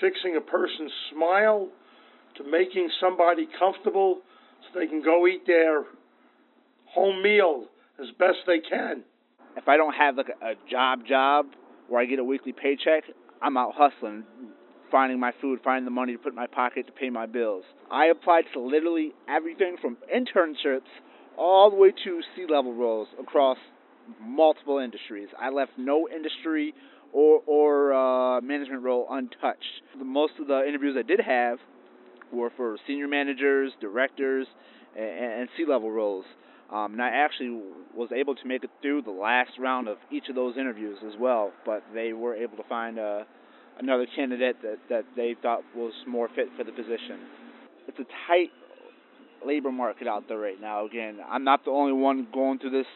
fixing 0.00 0.36
a 0.36 0.40
person's 0.40 0.92
smile 1.12 1.68
to 2.36 2.44
making 2.44 2.88
somebody 3.00 3.46
comfortable 3.58 4.20
so 4.62 4.78
they 4.78 4.86
can 4.86 5.02
go 5.02 5.26
eat 5.26 5.46
their 5.46 5.84
home 6.86 7.22
meal 7.22 7.66
as 8.00 8.08
best 8.18 8.38
they 8.46 8.60
can. 8.60 9.02
If 9.56 9.68
I 9.68 9.76
don't 9.76 9.94
have 9.94 10.16
like 10.16 10.28
a, 10.40 10.54
job 10.70 11.00
job 11.06 11.46
where 11.88 12.00
I 12.00 12.06
get 12.06 12.18
a 12.18 12.24
weekly 12.24 12.52
paycheck, 12.52 13.04
I'm 13.42 13.56
out 13.56 13.74
hustling, 13.76 14.24
finding 14.90 15.20
my 15.20 15.32
food, 15.40 15.60
finding 15.62 15.84
the 15.84 15.90
money 15.90 16.12
to 16.12 16.18
put 16.18 16.30
in 16.30 16.36
my 16.36 16.46
pocket 16.46 16.86
to 16.86 16.92
pay 16.92 17.10
my 17.10 17.26
bills. 17.26 17.64
I 17.90 18.06
applied 18.06 18.44
to 18.54 18.60
literally 18.60 19.12
everything 19.28 19.76
from 19.80 19.98
internships 20.14 20.88
all 21.38 21.70
the 21.70 21.76
way 21.76 21.92
to 22.04 22.20
C-level 22.36 22.74
roles 22.74 23.08
across 23.20 23.58
multiple 24.20 24.78
industries. 24.78 25.28
I 25.38 25.50
left 25.50 25.72
no 25.76 26.08
industry 26.08 26.74
or 27.12 27.42
or 27.46 27.92
uh, 27.92 28.40
management 28.40 28.82
role 28.82 29.06
untouched. 29.10 29.82
Most 29.96 30.34
of 30.40 30.46
the 30.46 30.66
interviews 30.66 30.96
I 30.98 31.02
did 31.02 31.20
have 31.20 31.58
were 32.32 32.50
for 32.56 32.78
senior 32.86 33.08
managers, 33.08 33.72
directors, 33.80 34.46
and, 34.96 35.40
and 35.40 35.48
C-level 35.56 35.90
roles. 35.90 36.24
Um, 36.72 36.94
and 36.94 37.02
I 37.02 37.08
actually 37.08 37.60
was 37.94 38.08
able 38.16 38.34
to 38.34 38.46
make 38.46 38.64
it 38.64 38.70
through 38.80 39.02
the 39.02 39.10
last 39.10 39.50
round 39.58 39.88
of 39.88 39.98
each 40.10 40.30
of 40.30 40.34
those 40.34 40.56
interviews 40.56 40.96
as 41.06 41.12
well. 41.20 41.52
But 41.66 41.82
they 41.92 42.14
were 42.14 42.34
able 42.34 42.56
to 42.56 42.62
find 42.66 42.98
uh, 42.98 43.24
another 43.78 44.06
candidate 44.16 44.56
that 44.62 44.78
that 44.88 45.04
they 45.14 45.36
thought 45.42 45.62
was 45.76 45.92
more 46.06 46.28
fit 46.34 46.48
for 46.56 46.64
the 46.64 46.72
position. 46.72 47.20
It's 47.88 47.98
a 47.98 48.06
tight 48.26 48.50
labor 49.46 49.72
market 49.72 50.06
out 50.06 50.24
there 50.28 50.38
right 50.38 50.60
now. 50.60 50.86
Again, 50.86 51.18
I'm 51.28 51.44
not 51.44 51.64
the 51.64 51.70
only 51.70 51.92
one 51.92 52.26
going 52.32 52.58
through 52.58 52.70
this. 52.70 52.86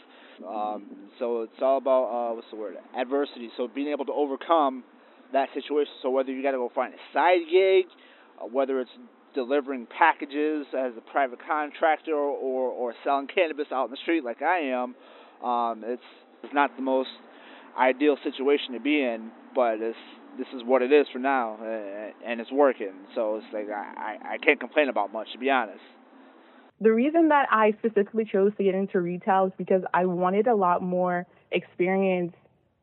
Um, 0.46 0.86
so 1.18 1.42
it's 1.42 1.62
all 1.62 1.78
about 1.78 2.04
uh, 2.04 2.34
what's 2.34 2.46
the 2.50 2.56
word? 2.56 2.76
Adversity. 2.98 3.50
So 3.56 3.68
being 3.68 3.88
able 3.88 4.04
to 4.06 4.12
overcome 4.12 4.84
that 5.32 5.48
situation. 5.54 5.92
So 6.02 6.10
whether 6.10 6.30
you 6.30 6.42
got 6.42 6.52
to 6.52 6.58
go 6.58 6.70
find 6.74 6.94
a 6.94 6.98
side 7.12 7.40
gig, 7.50 7.86
uh, 8.40 8.46
whether 8.46 8.80
it's 8.80 8.90
delivering 9.34 9.86
packages 9.86 10.66
as 10.76 10.92
a 10.96 11.10
private 11.12 11.38
contractor 11.46 12.14
or, 12.14 12.70
or, 12.70 12.94
selling 13.04 13.26
cannabis 13.26 13.66
out 13.70 13.84
in 13.86 13.90
the 13.90 13.98
street 13.98 14.24
like 14.24 14.40
I 14.40 14.58
am, 14.60 14.94
um, 15.46 15.84
it's 15.86 16.02
it's 16.42 16.54
not 16.54 16.74
the 16.76 16.82
most 16.82 17.10
ideal 17.78 18.16
situation 18.24 18.72
to 18.72 18.80
be 18.80 19.02
in, 19.02 19.30
but 19.54 19.80
it's 19.80 19.96
this 20.38 20.46
is 20.54 20.62
what 20.64 20.82
it 20.82 20.92
is 20.92 21.06
for 21.12 21.18
now, 21.18 21.58
and 22.24 22.40
it's 22.40 22.52
working. 22.52 22.92
So 23.14 23.36
it's 23.36 23.46
like 23.52 23.68
I 23.70 24.16
I 24.34 24.38
can't 24.38 24.60
complain 24.60 24.88
about 24.88 25.12
much 25.12 25.32
to 25.32 25.38
be 25.38 25.50
honest. 25.50 25.80
The 26.80 26.92
reason 26.92 27.28
that 27.28 27.48
I 27.50 27.72
specifically 27.78 28.24
chose 28.24 28.52
to 28.58 28.64
get 28.64 28.74
into 28.74 29.00
retail 29.00 29.46
is 29.46 29.52
because 29.56 29.82
I 29.94 30.04
wanted 30.04 30.46
a 30.46 30.54
lot 30.54 30.82
more 30.82 31.26
experience 31.50 32.34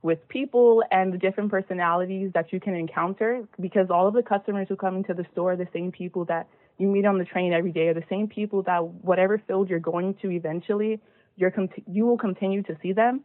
with 0.01 0.27
people 0.27 0.83
and 0.91 1.13
the 1.13 1.17
different 1.17 1.51
personalities 1.51 2.31
that 2.33 2.51
you 2.51 2.59
can 2.59 2.75
encounter 2.75 3.47
because 3.59 3.87
all 3.89 4.07
of 4.07 4.13
the 4.13 4.23
customers 4.23 4.67
who 4.67 4.75
come 4.75 4.97
into 4.97 5.13
the 5.13 5.25
store 5.31 5.53
are 5.53 5.55
the 5.55 5.67
same 5.71 5.91
people 5.91 6.25
that 6.25 6.47
you 6.77 6.87
meet 6.87 7.05
on 7.05 7.17
the 7.17 7.23
train 7.23 7.53
every 7.53 7.71
day 7.71 7.87
are 7.87 7.93
the 7.93 8.03
same 8.09 8.27
people 8.27 8.63
that 8.63 8.83
whatever 8.83 9.41
field 9.47 9.69
you're 9.69 9.79
going 9.79 10.13
to 10.15 10.31
eventually 10.31 10.99
you're 11.35 11.53
you 11.87 12.05
will 12.05 12.17
continue 12.17 12.61
to 12.63 12.77
see 12.81 12.93
them. 12.93 13.21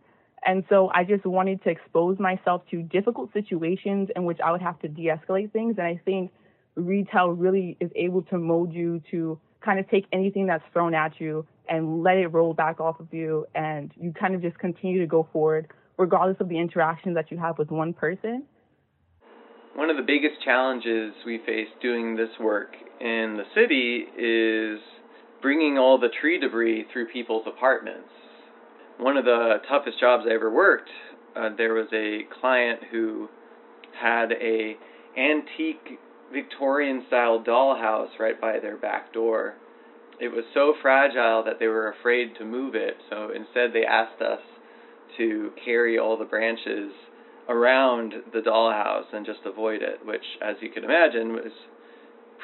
And 0.46 0.64
so 0.68 0.90
I 0.94 1.04
just 1.04 1.26
wanted 1.26 1.62
to 1.64 1.70
expose 1.70 2.18
myself 2.18 2.62
to 2.70 2.82
difficult 2.82 3.32
situations 3.32 4.08
in 4.14 4.24
which 4.24 4.38
I 4.44 4.52
would 4.52 4.62
have 4.62 4.78
to 4.80 4.88
de-escalate 4.88 5.52
things. 5.52 5.76
And 5.78 5.86
I 5.86 6.00
think 6.04 6.30
retail 6.78 7.28
really 7.28 7.76
is 7.80 7.90
able 7.96 8.22
to 8.22 8.38
mold 8.38 8.72
you 8.72 9.02
to 9.10 9.38
kind 9.64 9.78
of 9.78 9.88
take 9.90 10.06
anything 10.12 10.46
that's 10.46 10.64
thrown 10.72 10.94
at 10.94 11.20
you 11.20 11.44
and 11.68 12.02
let 12.02 12.16
it 12.16 12.28
roll 12.28 12.54
back 12.54 12.80
off 12.80 13.00
of 13.00 13.12
you 13.12 13.46
and 13.54 13.92
you 14.00 14.12
kind 14.12 14.34
of 14.34 14.40
just 14.40 14.58
continue 14.58 15.00
to 15.00 15.06
go 15.06 15.28
forward 15.32 15.68
regardless 15.96 16.36
of 16.40 16.48
the 16.48 16.58
interaction 16.58 17.14
that 17.14 17.30
you 17.30 17.38
have 17.38 17.58
with 17.58 17.70
one 17.70 17.92
person? 17.92 18.44
One 19.74 19.90
of 19.90 19.96
the 19.96 20.02
biggest 20.02 20.42
challenges 20.44 21.12
we 21.26 21.38
face 21.44 21.68
doing 21.82 22.16
this 22.16 22.30
work 22.40 22.70
in 23.00 23.36
the 23.36 23.44
city 23.54 24.06
is 24.18 24.80
bringing 25.42 25.78
all 25.78 25.98
the 25.98 26.08
tree 26.20 26.40
debris 26.40 26.86
through 26.92 27.08
people's 27.08 27.46
apartments. 27.46 28.08
One 28.98 29.16
of 29.16 29.24
the 29.24 29.58
toughest 29.68 30.00
jobs 30.00 30.24
I 30.28 30.34
ever 30.34 30.52
worked, 30.52 30.90
uh, 31.36 31.50
there 31.56 31.74
was 31.74 31.86
a 31.92 32.22
client 32.40 32.80
who 32.90 33.28
had 34.00 34.32
a 34.32 34.76
antique 35.16 35.98
Victorian 36.32 37.04
style 37.08 37.42
dollhouse 37.42 38.18
right 38.18 38.40
by 38.40 38.58
their 38.60 38.76
back 38.76 39.12
door. 39.12 39.54
It 40.20 40.28
was 40.28 40.44
so 40.52 40.74
fragile 40.82 41.44
that 41.44 41.58
they 41.58 41.68
were 41.68 41.88
afraid 41.92 42.34
to 42.38 42.44
move 42.44 42.74
it, 42.74 42.96
so 43.08 43.30
instead 43.34 43.72
they 43.72 43.84
asked 43.84 44.20
us 44.20 44.40
to 45.16 45.52
carry 45.64 45.98
all 45.98 46.16
the 46.18 46.24
branches 46.24 46.92
around 47.48 48.12
the 48.32 48.40
dollhouse 48.40 49.12
and 49.12 49.24
just 49.24 49.40
avoid 49.46 49.80
it, 49.82 50.04
which, 50.04 50.24
as 50.42 50.56
you 50.60 50.70
can 50.70 50.84
imagine, 50.84 51.32
was 51.32 51.52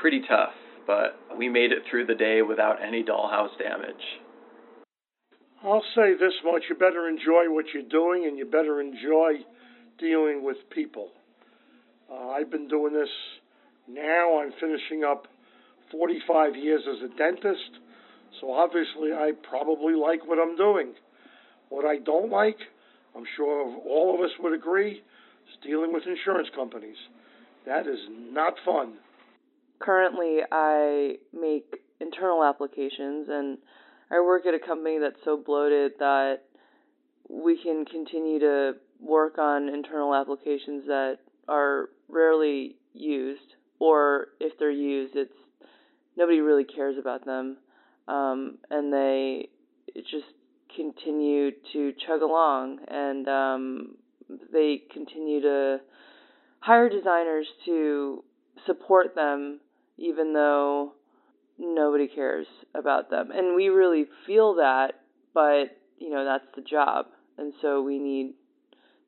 pretty 0.00 0.22
tough. 0.28 0.54
But 0.86 1.18
we 1.36 1.48
made 1.48 1.72
it 1.72 1.82
through 1.90 2.06
the 2.06 2.14
day 2.14 2.42
without 2.42 2.76
any 2.82 3.02
dollhouse 3.02 3.56
damage. 3.58 4.04
I'll 5.62 5.84
say 5.94 6.12
this 6.12 6.34
much 6.44 6.64
you 6.68 6.74
better 6.74 7.08
enjoy 7.08 7.48
what 7.48 7.64
you're 7.72 7.88
doing 7.88 8.26
and 8.26 8.36
you 8.36 8.44
better 8.44 8.80
enjoy 8.80 9.44
dealing 9.98 10.44
with 10.44 10.58
people. 10.70 11.08
Uh, 12.10 12.28
I've 12.28 12.50
been 12.50 12.68
doing 12.68 12.92
this 12.92 13.08
now, 13.88 14.40
I'm 14.40 14.52
finishing 14.60 15.04
up 15.04 15.26
45 15.90 16.56
years 16.56 16.82
as 16.88 17.10
a 17.10 17.16
dentist, 17.16 17.78
so 18.40 18.52
obviously 18.52 19.12
I 19.12 19.32
probably 19.48 19.94
like 19.94 20.26
what 20.26 20.38
I'm 20.38 20.56
doing. 20.56 20.94
What 21.68 21.84
I 21.84 21.98
don't 21.98 22.30
like, 22.30 22.58
I'm 23.16 23.24
sure 23.36 23.76
all 23.86 24.14
of 24.14 24.20
us 24.20 24.30
would 24.40 24.54
agree, 24.54 24.92
is 24.92 25.58
dealing 25.62 25.92
with 25.92 26.04
insurance 26.06 26.48
companies. 26.54 26.96
That 27.66 27.86
is 27.86 27.98
not 28.10 28.54
fun. 28.64 28.94
Currently, 29.80 30.40
I 30.50 31.16
make 31.32 31.66
internal 32.00 32.44
applications 32.44 33.28
and 33.30 33.58
I 34.10 34.20
work 34.20 34.46
at 34.46 34.54
a 34.54 34.58
company 34.58 34.98
that's 35.00 35.22
so 35.24 35.36
bloated 35.36 35.92
that 35.98 36.40
we 37.28 37.58
can 37.62 37.84
continue 37.84 38.38
to 38.40 38.72
work 39.00 39.38
on 39.38 39.68
internal 39.68 40.14
applications 40.14 40.86
that 40.86 41.18
are 41.48 41.90
rarely 42.08 42.76
used, 42.92 43.53
or 43.78 44.28
if 44.40 44.58
they're 44.58 44.70
used, 44.70 45.16
it's 45.16 45.32
nobody 46.16 46.40
really 46.40 46.64
cares 46.64 46.96
about 46.98 47.24
them. 47.24 47.56
um, 48.08 48.58
and 48.70 48.92
they 48.92 49.48
just 49.96 50.26
continue 50.74 51.50
to 51.72 51.92
chug 52.06 52.22
along, 52.22 52.78
and 52.88 53.28
um, 53.28 53.94
they 54.52 54.82
continue 54.92 55.40
to 55.40 55.78
hire 56.60 56.88
designers 56.88 57.46
to 57.64 58.24
support 58.66 59.14
them, 59.14 59.60
even 59.98 60.32
though 60.32 60.92
nobody 61.58 62.08
cares 62.08 62.46
about 62.74 63.10
them. 63.10 63.30
And 63.32 63.54
we 63.54 63.68
really 63.68 64.06
feel 64.26 64.54
that, 64.56 64.94
but 65.32 65.76
you 65.98 66.10
know 66.10 66.24
that's 66.24 66.46
the 66.56 66.62
job, 66.62 67.06
and 67.38 67.52
so 67.62 67.82
we 67.82 67.98
need 67.98 68.34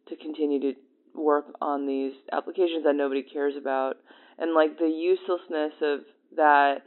to 0.09 0.17
continue 0.17 0.61
to 0.61 0.75
work 1.15 1.47
on 1.61 1.87
these 1.87 2.13
applications 2.33 2.85
that 2.85 2.95
nobody 2.95 3.23
cares 3.23 3.55
about, 3.57 3.97
and 4.39 4.55
like 4.55 4.79
the 4.79 4.89
uselessness 4.89 5.73
of 5.83 6.01
that, 6.37 6.83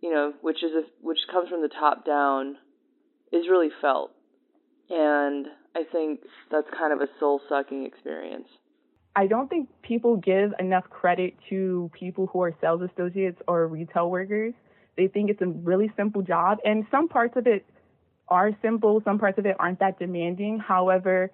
you 0.00 0.12
know, 0.12 0.32
which 0.40 0.62
is 0.62 0.72
a, 0.72 0.82
which 1.00 1.18
comes 1.30 1.48
from 1.48 1.62
the 1.62 1.68
top 1.68 2.04
down, 2.04 2.56
is 3.32 3.48
really 3.50 3.70
felt, 3.80 4.12
and 4.88 5.46
I 5.74 5.82
think 5.90 6.20
that's 6.50 6.68
kind 6.78 6.92
of 6.92 7.00
a 7.00 7.08
soul 7.18 7.40
sucking 7.48 7.84
experience. 7.84 8.48
I 9.16 9.26
don't 9.26 9.48
think 9.48 9.68
people 9.82 10.16
give 10.16 10.52
enough 10.58 10.84
credit 10.90 11.34
to 11.48 11.90
people 11.98 12.28
who 12.32 12.42
are 12.42 12.54
sales 12.60 12.82
associates 12.82 13.40
or 13.48 13.66
retail 13.66 14.10
workers. 14.10 14.52
They 14.96 15.08
think 15.08 15.30
it's 15.30 15.40
a 15.40 15.46
really 15.46 15.90
simple 15.96 16.22
job, 16.22 16.58
and 16.64 16.86
some 16.90 17.08
parts 17.08 17.36
of 17.36 17.46
it 17.46 17.64
are 18.28 18.50
simple, 18.62 19.00
some 19.04 19.18
parts 19.18 19.38
of 19.38 19.46
it 19.46 19.56
aren't 19.58 19.78
that 19.80 19.98
demanding. 19.98 20.58
However, 20.58 21.30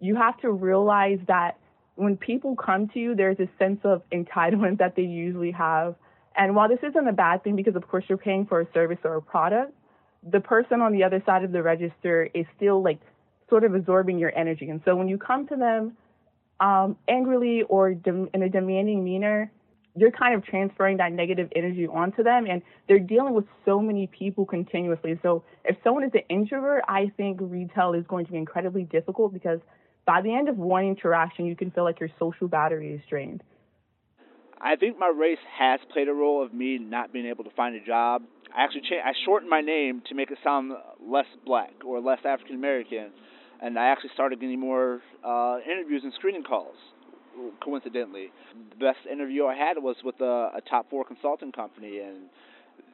you 0.00 0.16
have 0.16 0.38
to 0.40 0.50
realize 0.50 1.18
that 1.28 1.56
when 1.96 2.16
people 2.16 2.56
come 2.56 2.88
to 2.88 2.98
you, 2.98 3.14
there's 3.14 3.38
a 3.38 3.48
sense 3.58 3.80
of 3.84 4.02
entitlement 4.10 4.78
that 4.78 4.96
they 4.96 5.02
usually 5.02 5.50
have. 5.52 5.94
And 6.36 6.56
while 6.56 6.68
this 6.68 6.78
isn't 6.82 7.08
a 7.08 7.12
bad 7.12 7.44
thing 7.44 7.56
because, 7.56 7.76
of 7.76 7.86
course, 7.86 8.04
you're 8.08 8.18
paying 8.18 8.46
for 8.46 8.60
a 8.60 8.66
service 8.72 8.98
or 9.04 9.16
a 9.16 9.22
product, 9.22 9.72
the 10.22 10.40
person 10.40 10.80
on 10.80 10.92
the 10.92 11.04
other 11.04 11.22
side 11.26 11.44
of 11.44 11.52
the 11.52 11.62
register 11.62 12.28
is 12.32 12.46
still 12.56 12.82
like 12.82 13.00
sort 13.50 13.64
of 13.64 13.74
absorbing 13.74 14.18
your 14.18 14.36
energy. 14.36 14.68
And 14.70 14.80
so 14.84 14.96
when 14.96 15.08
you 15.08 15.18
come 15.18 15.46
to 15.48 15.56
them 15.56 15.96
um, 16.60 16.96
angrily 17.08 17.62
or 17.68 17.90
in 17.90 18.42
a 18.42 18.48
demanding 18.48 19.04
manner, 19.04 19.50
you're 19.94 20.10
kind 20.10 20.34
of 20.34 20.44
transferring 20.44 20.96
that 20.98 21.12
negative 21.12 21.50
energy 21.54 21.86
onto 21.86 22.22
them 22.22 22.46
and 22.48 22.62
they're 22.88 22.98
dealing 22.98 23.34
with 23.34 23.44
so 23.66 23.78
many 23.78 24.06
people 24.06 24.46
continuously. 24.46 25.18
So 25.22 25.44
if 25.64 25.76
someone 25.84 26.04
is 26.04 26.12
an 26.14 26.22
introvert, 26.30 26.82
I 26.88 27.12
think 27.16 27.38
retail 27.42 27.92
is 27.92 28.06
going 28.06 28.24
to 28.24 28.32
be 28.32 28.38
incredibly 28.38 28.84
difficult 28.84 29.34
because 29.34 29.58
by 30.06 30.20
the 30.22 30.34
end 30.34 30.48
of 30.48 30.56
one 30.58 30.84
interaction, 30.84 31.46
you 31.46 31.56
can 31.56 31.70
feel 31.70 31.84
like 31.84 32.00
your 32.00 32.10
social 32.18 32.48
battery 32.48 32.92
is 32.94 33.00
drained. 33.08 33.42
I 34.60 34.76
think 34.76 34.98
my 34.98 35.12
race 35.14 35.38
has 35.58 35.80
played 35.92 36.08
a 36.08 36.12
role 36.12 36.44
of 36.44 36.54
me 36.54 36.78
not 36.78 37.12
being 37.12 37.26
able 37.26 37.44
to 37.44 37.50
find 37.50 37.74
a 37.74 37.84
job. 37.84 38.22
I 38.56 38.62
actually 38.64 38.82
cha- 38.82 39.04
I 39.04 39.12
shortened 39.24 39.50
my 39.50 39.60
name 39.60 40.02
to 40.08 40.14
make 40.14 40.30
it 40.30 40.38
sound 40.44 40.72
less 41.04 41.26
black 41.44 41.72
or 41.84 42.00
less 42.00 42.20
African 42.24 42.54
American, 42.54 43.10
and 43.60 43.78
I 43.78 43.86
actually 43.86 44.10
started 44.14 44.40
getting 44.40 44.60
more 44.60 45.00
uh, 45.24 45.58
interviews 45.68 46.02
and 46.04 46.12
screening 46.14 46.44
calls 46.44 46.76
coincidentally. 47.62 48.30
The 48.70 48.76
best 48.76 48.98
interview 49.10 49.46
I 49.46 49.56
had 49.56 49.78
was 49.78 49.96
with 50.04 50.20
a, 50.20 50.50
a 50.56 50.60
top 50.68 50.90
four 50.90 51.04
consulting 51.04 51.50
company, 51.52 51.98
and 51.98 52.28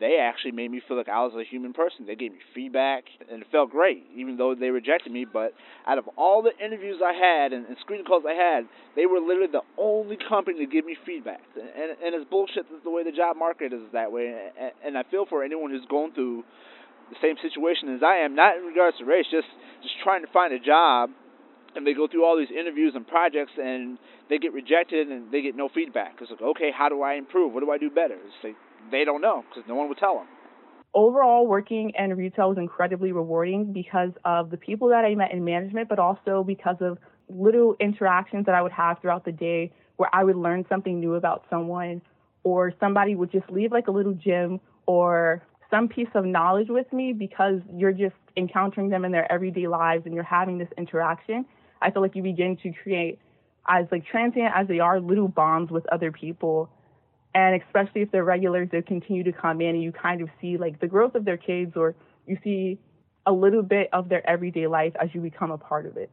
they 0.01 0.19
actually 0.21 0.53
made 0.53 0.71
me 0.71 0.81
feel 0.87 0.97
like 0.97 1.09
I 1.09 1.23
was 1.25 1.35
a 1.35 1.45
human 1.45 1.73
person. 1.73 2.07
They 2.07 2.15
gave 2.15 2.33
me 2.33 2.39
feedback, 2.55 3.05
and 3.31 3.43
it 3.43 3.49
felt 3.51 3.71
great, 3.71 4.05
even 4.15 4.37
though 4.37 4.55
they 4.55 4.71
rejected 4.71 5.13
me. 5.13 5.25
But 5.25 5.55
out 5.87 5.99
of 5.99 6.09
all 6.17 6.43
the 6.43 6.53
interviews 6.65 7.01
I 7.05 7.13
had 7.13 7.53
and, 7.53 7.67
and 7.67 7.77
screening 7.81 8.07
calls 8.07 8.25
I 8.27 8.35
had, 8.35 8.69
they 8.97 9.07
were 9.07 9.21
literally 9.21 9.51
the 9.51 9.67
only 9.77 10.17
company 10.29 10.65
to 10.65 10.71
give 10.71 10.85
me 10.85 10.97
feedback. 11.05 11.41
And, 11.55 11.69
and, 11.69 11.91
and 12.03 12.15
it's 12.15 12.29
bullshit 12.31 12.71
that 12.71 12.85
the 12.85 12.91
way 12.91 13.03
the 13.05 13.13
job 13.13 13.37
market 13.37 13.73
is 13.73 13.83
that 13.93 14.13
way. 14.13 14.51
And, 14.59 14.73
and 14.85 14.99
I 14.99 15.03
feel 15.11 15.27
for 15.27 15.43
anyone 15.43 15.71
who's 15.71 15.87
going 15.91 16.13
through 16.13 16.45
the 17.11 17.17
same 17.23 17.37
situation 17.43 17.95
as 17.95 18.03
I 18.03 18.19
am, 18.19 18.35
not 18.35 18.57
in 18.57 18.65
regards 18.65 18.99
to 18.99 19.05
race, 19.05 19.27
just 19.31 19.49
just 19.83 19.95
trying 20.03 20.23
to 20.23 20.31
find 20.33 20.53
a 20.53 20.59
job 20.59 21.11
and 21.75 21.87
they 21.87 21.95
go 21.95 22.09
through 22.09 22.25
all 22.25 22.37
these 22.37 22.51
interviews 22.51 22.93
and 22.97 23.07
projects 23.07 23.53
and 23.57 23.99
they 24.29 24.39
get 24.39 24.53
rejected 24.53 25.09
and 25.09 25.31
they 25.31 25.43
get 25.43 25.57
no 25.57 25.69
feedback. 25.73 26.17
It's 26.21 26.31
like, 26.31 26.43
okay, 26.43 26.71
how 26.77 26.89
do 26.89 27.03
I 27.03 27.15
improve? 27.15 27.53
What 27.53 27.61
do 27.61 27.71
I 27.71 27.79
do 27.79 27.89
better? 27.89 28.15
It's 28.15 28.43
like 28.43 28.57
they 28.91 29.05
don't 29.05 29.21
know 29.21 29.45
because 29.49 29.69
no 29.69 29.75
one 29.75 29.89
would 29.89 29.99
tell 29.99 30.17
them. 30.17 30.27
Overall, 30.95 31.47
working 31.47 31.93
in 31.99 32.15
retail 32.17 32.49
was 32.49 32.59
incredibly 32.59 33.13
rewarding 33.13 33.73
because 33.73 34.11
of 34.25 34.51
the 34.51 34.57
people 34.57 34.89
that 34.89 35.05
I 35.05 35.15
met 35.15 35.33
in 35.33 35.45
management, 35.45 35.89
but 35.89 35.99
also 35.99 36.43
because 36.43 36.77
of 36.81 36.99
little 37.29 37.77
interactions 37.79 38.47
that 38.47 38.55
I 38.55 38.63
would 38.63 38.73
have 38.73 39.01
throughout 39.01 39.25
the 39.25 39.33
day 39.33 39.73
where 39.97 40.09
I 40.13 40.25
would 40.25 40.37
learn 40.37 40.65
something 40.69 40.99
new 40.99 41.15
about 41.15 41.45
someone 41.51 42.01
or 42.43 42.73
somebody 42.81 43.15
would 43.15 43.31
just 43.31 43.51
leave 43.51 43.73
like 43.73 43.89
a 43.89 43.91
little 43.91 44.15
gem 44.15 44.61
or 44.87 45.43
some 45.71 45.89
piece 45.89 46.09
of 46.15 46.25
knowledge 46.25 46.69
with 46.71 46.91
me 46.93 47.13
because 47.13 47.61
you're 47.75 47.93
just 47.93 48.15
encountering 48.37 48.89
them 48.89 49.05
in 49.05 49.13
their 49.13 49.31
everyday 49.31 49.67
lives 49.67 50.07
and 50.07 50.15
you're 50.15 50.25
having 50.25 50.57
this 50.57 50.69
interaction. 50.79 51.45
I 51.83 51.91
feel 51.91 52.01
like 52.01 52.17
you 52.17 52.23
begin 52.23 52.57
to 52.63 52.73
create, 52.83 53.19
as 53.69 53.87
like 53.93 54.07
transient 54.07 54.53
as 54.55 54.67
they 54.67 54.81
are, 54.81 55.01
little 55.01 55.29
bonds 55.29 55.71
with 55.71 55.87
other 55.93 56.11
people. 56.11 56.71
And 57.39 57.63
especially 57.63 58.03
if 58.03 58.11
they're 58.11 58.25
regulars, 58.25 58.69
they 58.73 58.83
continue 58.83 59.23
to 59.23 59.33
come 59.33 59.61
in 59.61 59.77
and 59.77 59.83
you 59.83 59.93
kind 59.93 60.23
of 60.23 60.29
see 60.41 60.57
like 60.59 60.81
the 60.81 60.89
growth 60.89 61.15
of 61.15 61.25
their 61.25 61.37
kids 61.37 61.75
or 61.77 61.95
you 62.27 62.37
see 62.43 62.81
a 63.27 63.33
little 63.33 63.63
bit 63.63 63.89
of 63.93 64.09
their 64.09 64.29
everyday 64.29 64.67
life 64.67 64.93
as 65.01 65.11
you 65.13 65.21
become 65.21 65.53
a 65.53 65.59
part 65.59 65.87
of 65.87 65.97
it. 65.97 66.11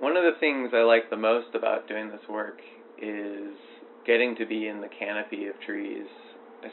One 0.00 0.16
of 0.16 0.24
the 0.24 0.40
things 0.40 0.70
I 0.74 0.82
like 0.82 1.10
the 1.10 1.16
most 1.16 1.54
about 1.54 1.86
doing 1.86 2.08
this 2.08 2.26
work 2.28 2.58
is 3.00 3.54
getting 4.04 4.34
to 4.34 4.44
be 4.44 4.66
in 4.66 4.80
the 4.80 4.88
canopy 4.88 5.46
of 5.46 5.54
trees, 5.64 6.08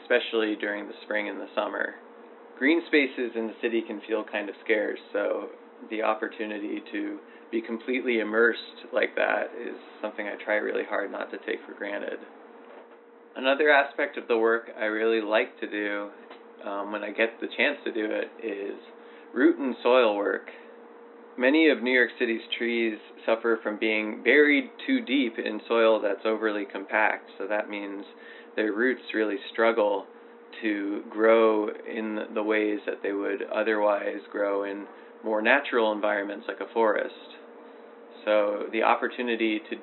especially 0.02 0.56
during 0.56 0.88
the 0.88 0.94
spring 1.04 1.28
and 1.28 1.38
the 1.38 1.46
summer. 1.54 1.94
Green 2.58 2.82
spaces 2.88 3.30
in 3.36 3.46
the 3.46 3.54
city 3.62 3.82
can 3.86 4.00
feel 4.08 4.24
kind 4.24 4.48
of 4.48 4.56
scarce, 4.64 4.98
so 5.12 5.50
the 5.90 6.02
opportunity 6.02 6.82
to 6.90 7.20
be 7.52 7.62
completely 7.62 8.18
immersed 8.18 8.90
like 8.92 9.14
that 9.14 9.44
is 9.54 9.76
something 10.02 10.26
I 10.26 10.34
try 10.44 10.56
really 10.56 10.84
hard 10.88 11.12
not 11.12 11.30
to 11.30 11.38
take 11.46 11.64
for 11.64 11.74
granted. 11.78 12.18
Another 13.36 13.70
aspect 13.70 14.18
of 14.18 14.26
the 14.26 14.36
work 14.36 14.70
I 14.78 14.86
really 14.86 15.20
like 15.20 15.58
to 15.60 15.70
do 15.70 16.08
um, 16.68 16.90
when 16.90 17.04
I 17.04 17.10
get 17.10 17.40
the 17.40 17.46
chance 17.56 17.78
to 17.84 17.92
do 17.92 18.04
it 18.04 18.28
is 18.44 18.74
root 19.32 19.56
and 19.58 19.76
soil 19.82 20.16
work. 20.16 20.50
Many 21.38 21.68
of 21.68 21.80
New 21.80 21.92
York 21.92 22.10
City's 22.18 22.42
trees 22.58 22.98
suffer 23.24 23.60
from 23.62 23.78
being 23.78 24.22
buried 24.24 24.64
too 24.84 25.00
deep 25.00 25.38
in 25.38 25.60
soil 25.68 26.00
that's 26.00 26.26
overly 26.26 26.64
compact, 26.64 27.30
so 27.38 27.46
that 27.46 27.70
means 27.70 28.04
their 28.56 28.72
roots 28.72 29.02
really 29.14 29.38
struggle 29.52 30.06
to 30.60 31.02
grow 31.08 31.68
in 31.68 32.18
the 32.34 32.42
ways 32.42 32.80
that 32.84 33.00
they 33.00 33.12
would 33.12 33.44
otherwise 33.54 34.20
grow 34.30 34.64
in 34.64 34.86
more 35.22 35.40
natural 35.40 35.92
environments 35.92 36.46
like 36.48 36.60
a 36.60 36.72
forest. 36.74 37.14
So 38.24 38.64
the 38.72 38.82
opportunity 38.82 39.60
to 39.70 39.76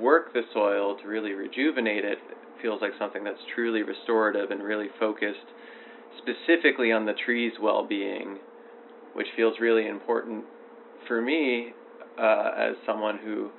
work 0.00 0.32
the 0.32 0.42
soil 0.54 0.96
to 1.02 1.06
really 1.06 1.32
rejuvenate 1.32 2.04
it 2.04 2.18
feels 2.64 2.80
like 2.80 2.92
something 2.98 3.22
that's 3.22 3.38
truly 3.54 3.82
restorative 3.82 4.50
and 4.50 4.62
really 4.62 4.88
focused 4.98 5.46
specifically 6.16 6.92
on 6.92 7.04
the 7.04 7.12
tree's 7.26 7.52
well-being, 7.60 8.38
which 9.12 9.26
feels 9.36 9.54
really 9.60 9.86
important 9.86 10.42
for 11.06 11.20
me 11.20 11.74
uh, 12.18 12.52
as 12.56 12.74
someone 12.86 13.18
who 13.22 13.50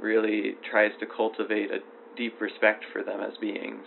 really 0.00 0.54
tries 0.70 0.90
to 1.00 1.06
cultivate 1.06 1.70
a 1.70 1.80
deep 2.16 2.40
respect 2.40 2.82
for 2.94 3.02
them 3.02 3.20
as 3.20 3.36
beings. 3.42 3.84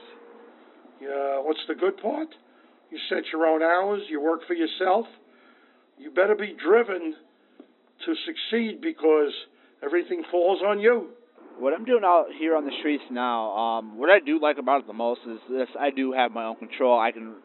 Yeah, 1.01 1.39
what's 1.39 1.59
the 1.67 1.73
good 1.73 1.97
part? 1.97 2.27
You 2.91 2.99
set 3.09 3.23
your 3.33 3.47
own 3.47 3.63
hours, 3.63 4.03
you 4.07 4.21
work 4.21 4.41
for 4.45 4.53
yourself. 4.53 5.07
You 5.97 6.11
better 6.11 6.35
be 6.35 6.53
driven 6.53 7.15
to 8.05 8.13
succeed 8.25 8.81
because 8.81 9.31
everything 9.83 10.23
falls 10.29 10.59
on 10.63 10.79
you. 10.79 11.09
What 11.59 11.73
I'm 11.73 11.83
doing 11.83 12.03
out 12.05 12.27
here 12.39 12.55
on 12.55 12.63
the 12.63 12.71
streets 12.79 13.03
now, 13.11 13.51
um, 13.51 13.97
what 13.97 14.09
I 14.09 14.19
do 14.19 14.39
like 14.41 14.57
about 14.57 14.81
it 14.81 14.87
the 14.87 14.93
most 14.93 15.19
is 15.29 15.39
this: 15.49 15.67
I 15.77 15.89
do 15.89 16.13
have 16.13 16.31
my 16.31 16.45
own 16.45 16.55
control. 16.55 16.97
I 16.97 17.11
can 17.11 17.35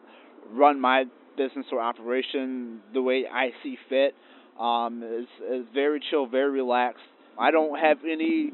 run 0.51 0.79
my 0.79 1.03
business 1.35 1.65
or 1.69 1.81
operation 1.81 2.79
the 2.93 3.01
way 3.01 3.25
I 3.29 3.49
see 3.61 3.77
fit. 3.89 4.15
Um, 4.57 5.01
it's, 5.03 5.29
it's 5.41 5.69
very 5.73 5.99
chill, 6.09 6.27
very 6.27 6.49
relaxed. 6.49 7.03
I 7.37 7.51
don't 7.51 7.77
have 7.77 7.97
any 8.09 8.51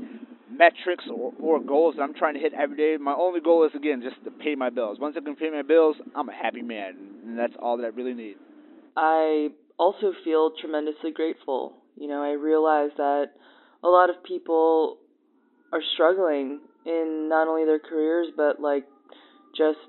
metrics 0.49 1.03
or, 1.15 1.31
or 1.39 1.59
goals 1.59 1.95
that 1.97 2.01
I'm 2.01 2.15
trying 2.15 2.33
to 2.33 2.39
hit 2.39 2.53
every 2.53 2.75
day. 2.75 2.97
My 2.99 3.13
only 3.13 3.39
goal 3.39 3.63
is 3.63 3.71
again 3.75 4.01
just 4.01 4.23
to 4.25 4.31
pay 4.31 4.55
my 4.55 4.71
bills. 4.71 4.97
Once 4.99 5.15
I 5.15 5.23
can 5.23 5.35
pay 5.35 5.51
my 5.51 5.61
bills, 5.61 5.95
I'm 6.15 6.27
a 6.27 6.33
happy 6.33 6.63
man, 6.63 6.95
and 7.23 7.37
that's 7.37 7.53
all 7.61 7.77
that 7.77 7.83
I 7.83 7.89
really 7.89 8.15
need. 8.15 8.37
I 8.97 9.49
also 9.77 10.13
feel 10.23 10.53
tremendously 10.59 11.11
grateful. 11.11 11.77
You 11.97 12.07
know, 12.07 12.23
I 12.23 12.31
realize 12.31 12.89
that 12.97 13.25
a 13.83 13.87
lot 13.87 14.09
of 14.09 14.23
people 14.23 14.97
are 15.71 15.81
struggling 15.93 16.59
in 16.85 17.27
not 17.29 17.47
only 17.47 17.65
their 17.65 17.79
careers 17.79 18.27
but 18.35 18.59
like 18.59 18.85
just 19.55 19.79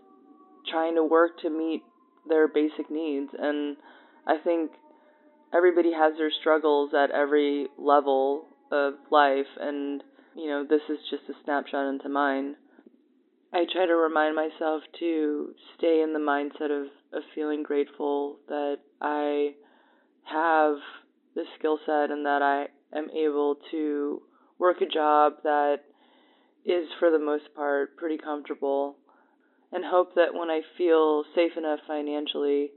trying 0.69 0.95
to 0.95 1.05
work 1.05 1.41
to 1.41 1.51
meet 1.51 1.83
their 2.29 2.49
basic 2.49 2.91
needs. 2.91 3.31
And 3.39 3.77
I 4.27 4.37
think 4.43 4.71
everybody 5.55 5.93
has 5.93 6.15
their 6.17 6.31
struggles 6.41 6.93
at 6.95 7.11
every 7.11 7.69
level 7.79 8.47
of 8.71 8.95
life 9.11 9.47
and 9.61 10.03
you 10.35 10.47
know 10.47 10.65
this 10.69 10.81
is 10.89 10.99
just 11.11 11.25
a 11.29 11.35
snapshot 11.45 11.89
into 11.89 12.09
mine. 12.09 12.57
I 13.53 13.67
try 13.71 13.85
to 13.85 13.95
remind 13.95 14.35
myself 14.35 14.83
to 15.01 15.55
stay 15.77 16.01
in 16.01 16.15
the 16.15 16.19
mindset 16.19 16.71
of, 16.71 16.87
of 17.13 17.23
feeling 17.35 17.63
grateful 17.63 18.39
that 18.49 18.79
I 19.03 19.55
have 20.25 20.77
the 21.35 21.45
skill 21.59 21.79
set 21.85 22.11
and 22.11 22.25
that 22.25 22.41
I 22.41 22.69
am 22.97 23.11
able 23.11 23.57
to 23.71 24.23
work 24.63 24.81
a 24.81 24.87
job 24.87 25.33
that 25.43 25.79
is, 26.65 26.87
for 27.01 27.11
the 27.11 27.19
most 27.19 27.53
part, 27.57 27.97
pretty 27.97 28.17
comfortable, 28.17 28.97
and 29.73 29.85
hope 29.85 30.15
that 30.15 30.33
when 30.33 30.51
I 30.51 30.61
feel 30.79 31.25
safe 31.35 31.57
enough 31.57 31.81
financially, 31.89 32.71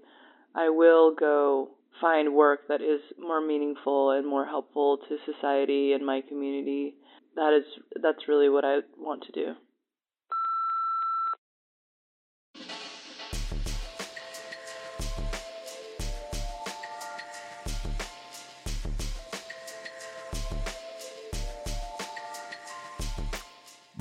I 0.55 0.69
will 0.69 1.13
go 1.13 1.69
find 2.01 2.33
work 2.33 2.61
that 2.69 2.81
is 2.81 3.01
more 3.19 3.39
meaningful 3.39 4.09
and 4.11 4.25
more 4.25 4.45
helpful 4.45 4.97
to 4.97 5.31
society 5.31 5.93
and 5.93 6.03
my 6.03 6.21
community. 6.27 6.95
That 7.35 7.53
is 7.53 7.65
that's 8.01 8.27
really 8.27 8.49
what 8.49 8.65
I 8.65 8.79
want 8.97 9.23
to 9.27 9.31
do. 9.31 9.53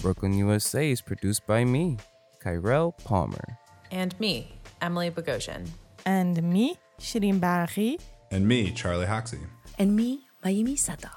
Brooklyn 0.05 0.35
USA 0.35 0.91
is 0.91 1.01
produced 1.01 1.47
by 1.47 1.65
me, 1.65 1.97
Kyrell 2.45 2.93
Palmer. 3.05 3.57
And 3.91 4.15
me, 4.21 4.61
Emily 4.83 5.11
Bogosian. 5.11 5.67
And 6.05 6.43
me, 6.43 6.77
Shirin 7.01 7.41
Baraghi. 7.41 7.99
And 8.31 8.47
me, 8.47 8.71
Charlie 8.73 9.07
Hoxie. 9.07 9.39
And 9.79 9.97
me, 9.97 10.21
Mayumi 10.45 10.79
Sato. 10.79 11.09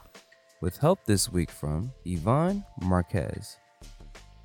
With 0.61 0.77
help 0.77 1.03
this 1.03 1.29
week 1.29 1.51
from 1.51 1.91
Yvonne 2.05 2.63
Marquez. 2.81 3.57